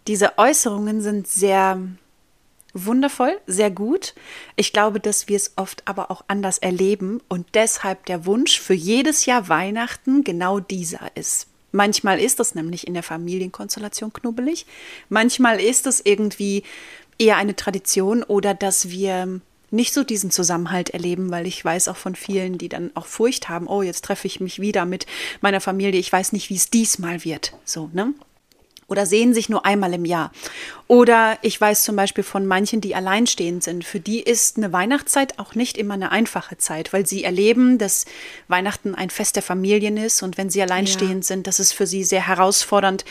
diese 0.07 0.39
Äußerungen 0.39 1.01
sind 1.01 1.29
sehr 1.29 1.79
wundervoll, 2.75 3.39
sehr 3.47 3.71
gut. 3.71 4.15
Ich 4.57 4.73
glaube, 4.73 5.01
dass 5.01 5.29
wir 5.29 5.37
es 5.37 5.53
oft 5.57 5.87
aber 5.87 6.11
auch 6.11 6.25
anders 6.29 6.59
erleben 6.59 7.21
und 7.29 7.47
deshalb 7.55 8.07
der 8.07 8.25
Wunsch 8.25 8.59
für 8.59 8.75
jedes 8.75 9.27
Jahr 9.27 9.49
Weihnachten 9.49 10.25
genau 10.25 10.61
dieser 10.61 11.15
ist. 11.15 11.49
Manchmal 11.73 12.21
ist 12.21 12.39
es 12.39 12.55
nämlich 12.55 12.87
in 12.87 12.95
der 12.95 13.03
Familienkonstellation 13.03 14.13
knubbelig. 14.13 14.67
Manchmal 15.09 15.61
ist 15.61 15.87
es 15.87 16.01
irgendwie 16.05 16.63
eher 17.19 17.37
eine 17.37 17.57
Tradition 17.57 18.23
oder 18.23 18.55
dass 18.55 18.91
wir 18.91 19.41
nicht 19.71 19.95
so 19.95 20.05
diesen 20.05 20.31
Zusammenhalt 20.31 20.91
erleben, 20.91 21.31
weil 21.31 21.47
ich 21.47 21.65
weiß 21.65 21.89
auch 21.89 21.97
von 21.97 22.15
vielen, 22.15 22.59
die 22.59 22.69
dann 22.69 22.91
auch 22.95 23.07
Furcht 23.07 23.49
haben, 23.49 23.67
oh, 23.67 23.83
jetzt 23.83 24.05
treffe 24.05 24.27
ich 24.27 24.39
mich 24.39 24.61
wieder 24.61 24.85
mit 24.85 25.07
meiner 25.41 25.61
Familie, 25.61 25.99
ich 25.99 26.13
weiß 26.13 26.33
nicht, 26.33 26.51
wie 26.51 26.57
es 26.57 26.69
diesmal 26.71 27.25
wird. 27.25 27.55
So, 27.65 27.89
ne? 27.93 28.13
Oder 28.93 29.07
sehen 29.07 29.33
sich 29.33 29.49
nur 29.49 29.65
einmal 29.65 29.95
im 29.95 30.05
Jahr. 30.05 30.33
Oder 30.87 31.39
ich 31.41 31.59
weiß 31.59 31.83
zum 31.83 31.97
Beispiel 31.97 32.23
von 32.23 32.45
manchen, 32.45 32.83
die 32.83 32.95
alleinstehend 32.95 33.65
sind. 33.65 33.87
Für 33.87 34.01
die 34.01 34.21
ist 34.21 34.59
eine 34.59 34.71
Weihnachtszeit 34.71 35.39
auch 35.39 35.55
nicht 35.55 35.79
immer 35.79 35.95
eine 35.95 36.13
einfache 36.13 36.59
Zeit, 36.59 36.93
weil 36.93 37.07
sie 37.07 37.25
erleben, 37.25 37.79
dass 37.79 38.05
Weihnachten 38.49 38.95
ein 38.95 39.09
Fest 39.09 39.37
der 39.37 39.43
Familien 39.43 39.97
ist. 39.97 40.23
Und 40.23 40.37
wenn 40.37 40.51
sie 40.51 40.61
alleinstehend 40.61 41.25
ja. 41.25 41.29
sind, 41.29 41.47
das 41.47 41.59
ist 41.59 41.73
für 41.73 41.87
sie 41.87 42.05
sehr 42.05 42.27
herausfordernd, 42.27 43.07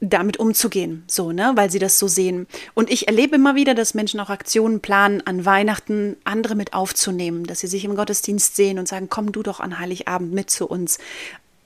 damit 0.00 0.38
umzugehen, 0.38 1.04
so, 1.06 1.30
ne, 1.30 1.52
weil 1.56 1.70
sie 1.70 1.78
das 1.78 1.98
so 1.98 2.08
sehen. 2.08 2.46
Und 2.72 2.90
ich 2.90 3.06
erlebe 3.06 3.36
immer 3.36 3.54
wieder, 3.54 3.74
dass 3.74 3.92
Menschen 3.92 4.18
auch 4.18 4.30
Aktionen 4.30 4.80
planen, 4.80 5.20
an 5.26 5.44
Weihnachten 5.44 6.16
andere 6.24 6.54
mit 6.54 6.72
aufzunehmen, 6.72 7.44
dass 7.44 7.60
sie 7.60 7.66
sich 7.66 7.84
im 7.84 7.94
Gottesdienst 7.94 8.56
sehen 8.56 8.78
und 8.78 8.88
sagen, 8.88 9.08
komm 9.10 9.30
du 9.30 9.42
doch 9.42 9.60
an 9.60 9.78
Heiligabend 9.78 10.32
mit 10.32 10.48
zu 10.48 10.66
uns 10.66 10.98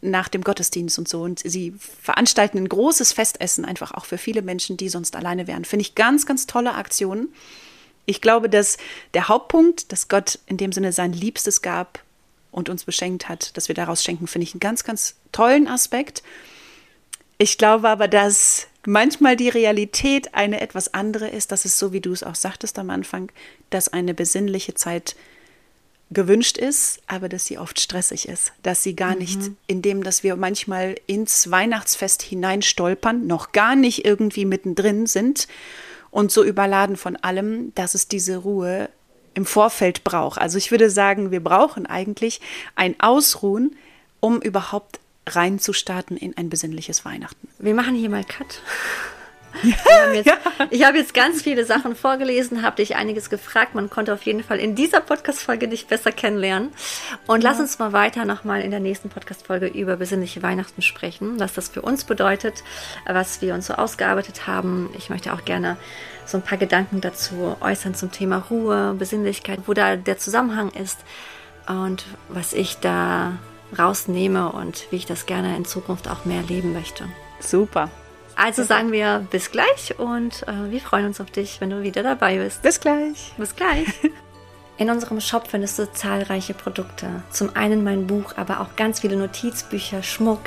nach 0.05 0.29
dem 0.29 0.43
Gottesdienst 0.43 0.99
und 0.99 1.09
so. 1.09 1.23
Und 1.23 1.41
sie 1.41 1.75
veranstalten 2.03 2.59
ein 2.59 2.69
großes 2.69 3.13
Festessen, 3.13 3.65
einfach 3.65 3.93
auch 3.93 4.05
für 4.05 4.19
viele 4.19 4.43
Menschen, 4.43 4.77
die 4.77 4.89
sonst 4.89 5.17
alleine 5.17 5.47
wären. 5.47 5.65
Finde 5.65 5.83
ich 5.83 5.95
ganz, 5.95 6.27
ganz 6.27 6.47
tolle 6.47 6.75
Aktionen. 6.75 7.33
Ich 8.07 8.21
glaube, 8.21 8.49
dass 8.49 8.77
der 9.15 9.29
Hauptpunkt, 9.29 9.91
dass 9.93 10.09
Gott 10.09 10.39
in 10.47 10.57
dem 10.57 10.73
Sinne 10.73 10.93
sein 10.93 11.13
Liebstes 11.13 11.63
gab 11.63 12.01
und 12.51 12.69
uns 12.69 12.85
beschenkt 12.85 13.29
hat, 13.29 13.57
dass 13.57 13.69
wir 13.69 13.75
daraus 13.75 14.05
schenken, 14.05 14.27
finde 14.27 14.45
ich 14.45 14.55
einen 14.55 14.61
ganz, 14.61 14.85
ganz 14.85 15.17
tollen 15.33 15.67
Aspekt. 15.67 16.23
Ich 17.39 17.59
glaube 17.59 17.89
aber, 17.89 18.07
dass 18.07 18.69
manchmal 18.87 19.37
die 19.37 19.49
Realität 19.49 20.35
eine 20.35 20.61
etwas 20.61 20.93
andere 20.95 21.29
ist, 21.29 21.51
dass 21.51 21.65
es 21.65 21.79
so, 21.79 21.93
wie 21.93 22.01
du 22.01 22.13
es 22.13 22.23
auch 22.23 22.35
sagtest 22.35 22.79
am 22.79 22.91
Anfang, 22.91 23.33
dass 23.71 23.89
eine 23.89 24.15
besinnliche 24.15 24.75
Zeit 24.75 25.17
gewünscht 26.11 26.59
ist, 26.59 27.01
aber 27.07 27.29
dass 27.29 27.47
sie 27.47 27.59
oft 27.59 27.81
stressig 27.81 28.29
ist, 28.29 28.53
dass 28.63 28.83
sie 28.83 28.95
gar 28.95 29.13
mhm. 29.13 29.19
nicht, 29.19 29.41
indem 29.67 30.03
dass 30.03 30.23
wir 30.23 30.37
manchmal 30.37 30.97
ins 31.07 31.51
Weihnachtsfest 31.51 32.23
hineinstolpern, 32.23 33.27
noch 33.27 33.53
gar 33.53 33.75
nicht 33.77 34.05
irgendwie 34.05 34.45
mittendrin 34.45 35.07
sind 35.07 35.49
und 36.11 36.31
so 36.31 36.45
überladen 36.45 36.97
von 36.97 37.17
allem, 37.17 37.75
dass 37.75 37.95
es 37.95 38.07
diese 38.07 38.37
Ruhe 38.39 38.89
im 39.35 39.47
Vorfeld 39.47 40.05
braucht. 40.05 40.41
Also 40.41 40.59
ich 40.59 40.71
würde 40.71 40.91
sagen, 40.91 41.31
wir 41.31 41.43
brauchen 41.43 41.87
eigentlich 41.87 42.41
ein 42.77 42.99
Ausruhen, 43.01 43.77
um 44.21 44.41
überhaupt 44.41 45.01
reinzustarten 45.27 46.17
in 46.17 46.37
ein 46.37 46.51
besinnliches 46.51 47.05
Weihnachten. 47.05 47.49
Wir 47.59 47.75
machen 47.75 47.95
hier 47.95 48.11
mal 48.11 48.25
Cut. 48.25 48.61
Jetzt, 50.13 50.27
ja. 50.27 50.37
Ich 50.71 50.85
habe 50.85 50.99
jetzt 50.99 51.15
ganz 51.15 51.43
viele 51.43 51.65
Sachen 51.65 51.97
vorgelesen, 51.97 52.63
habe 52.63 52.77
dich 52.77 52.97
einiges 52.97 53.31
gefragt. 53.31 53.75
Man 53.75 53.91
konnte 53.91 54.13
auf 54.13 54.23
jeden 54.23 54.43
Fall 54.43 54.59
in 54.59 54.75
dieser 54.75 55.01
Podcast-Folge 55.01 55.69
dich 55.69 55.87
besser 55.87 56.13
kennenlernen. 56.13 56.73
Und 57.27 57.43
ja. 57.43 57.51
lass 57.51 57.61
uns 57.61 57.79
mal 57.79 57.93
weiter 57.93 58.25
nochmal 58.25 58.61
in 58.61 58.71
der 58.71 58.81
nächsten 58.81 59.09
Podcast-Folge 59.09 59.67
über 59.67 59.97
besinnliche 59.97 60.43
Weihnachten 60.43 60.83
sprechen, 60.83 61.39
was 61.41 61.55
das 61.55 61.69
für 61.69 61.83
uns 61.83 62.05
bedeutet, 62.05 62.63
was 63.07 63.43
wir 63.43 63.55
uns 63.55 63.67
so 63.67 63.75
ausgearbeitet 63.75 64.47
haben. 64.47 64.91
Ich 64.97 65.11
möchte 65.11 65.33
auch 65.33 65.45
gerne 65.45 65.77
so 66.27 66.39
ein 66.39 66.43
paar 66.43 66.59
Gedanken 66.59 67.01
dazu 67.01 67.57
äußern 67.61 67.95
zum 67.95 68.11
Thema 68.11 68.39
Ruhe, 68.51 68.95
Besinnlichkeit, 68.99 69.61
wo 69.67 69.75
da 69.75 69.97
der 69.97 70.19
Zusammenhang 70.19 70.71
ist 70.71 70.99
und 71.67 72.05
was 72.29 72.53
ich 72.53 72.79
da 72.79 73.39
rausnehme 73.79 74.53
und 74.53 74.87
wie 74.91 74.97
ich 74.97 75.07
das 75.07 75.27
gerne 75.27 75.57
in 75.57 75.65
Zukunft 75.65 76.09
auch 76.09 76.25
mehr 76.25 76.43
leben 76.43 76.73
möchte. 76.73 77.05
Super. 77.41 77.91
Also 78.37 78.65
sagen 78.65 78.91
wir 78.93 79.27
bis 79.31 79.51
gleich 79.51 79.99
und 79.99 80.43
äh, 80.49 80.71
wir 80.71 80.81
freuen 80.81 81.07
uns 81.07 81.21
auf 81.21 81.31
dich, 81.31 81.61
wenn 81.61 81.71
du 81.71 81.83
wieder 81.83 82.03
dabei 82.03 82.39
bist. 82.39 82.63
Bis 82.63 82.81
gleich. 82.81 83.33
Bis 83.37 83.55
gleich. 83.55 83.87
In 84.77 84.91
unserem 84.91 85.21
Shop 85.21 85.47
findest 85.49 85.79
du 85.79 85.93
zahlreiche 85.93 86.53
Produkte. 86.53 87.23
Zum 87.31 87.55
einen 87.55 87.85
mein 87.85 88.09
Buch, 88.09 88.33
aber 88.37 88.61
auch 88.61 88.75
ganz 88.75 89.01
viele 89.01 89.17
Notizbücher, 89.17 90.03
Schmuck, 90.03 90.41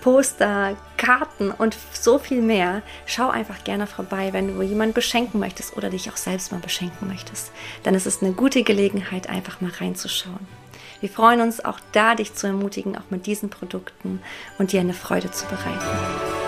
Poster, 0.00 0.74
Karten 0.96 1.50
und 1.50 1.76
so 1.92 2.18
viel 2.18 2.40
mehr. 2.40 2.82
Schau 3.04 3.28
einfach 3.28 3.62
gerne 3.62 3.86
vorbei, 3.86 4.32
wenn 4.32 4.56
du 4.56 4.62
jemanden 4.62 4.94
beschenken 4.94 5.38
möchtest 5.38 5.76
oder 5.76 5.90
dich 5.90 6.10
auch 6.10 6.16
selbst 6.16 6.50
mal 6.50 6.60
beschenken 6.60 7.08
möchtest. 7.08 7.52
Dann 7.82 7.94
ist 7.94 8.06
es 8.06 8.22
eine 8.22 8.32
gute 8.32 8.62
Gelegenheit, 8.62 9.28
einfach 9.28 9.60
mal 9.60 9.70
reinzuschauen. 9.70 10.48
Wir 11.00 11.10
freuen 11.10 11.40
uns 11.40 11.64
auch 11.64 11.78
da, 11.92 12.14
dich 12.14 12.34
zu 12.34 12.46
ermutigen, 12.46 12.96
auch 12.96 13.10
mit 13.10 13.26
diesen 13.26 13.50
Produkten 13.50 14.22
und 14.58 14.72
dir 14.72 14.80
eine 14.80 14.94
Freude 14.94 15.30
zu 15.30 15.46
bereiten. 15.46 16.41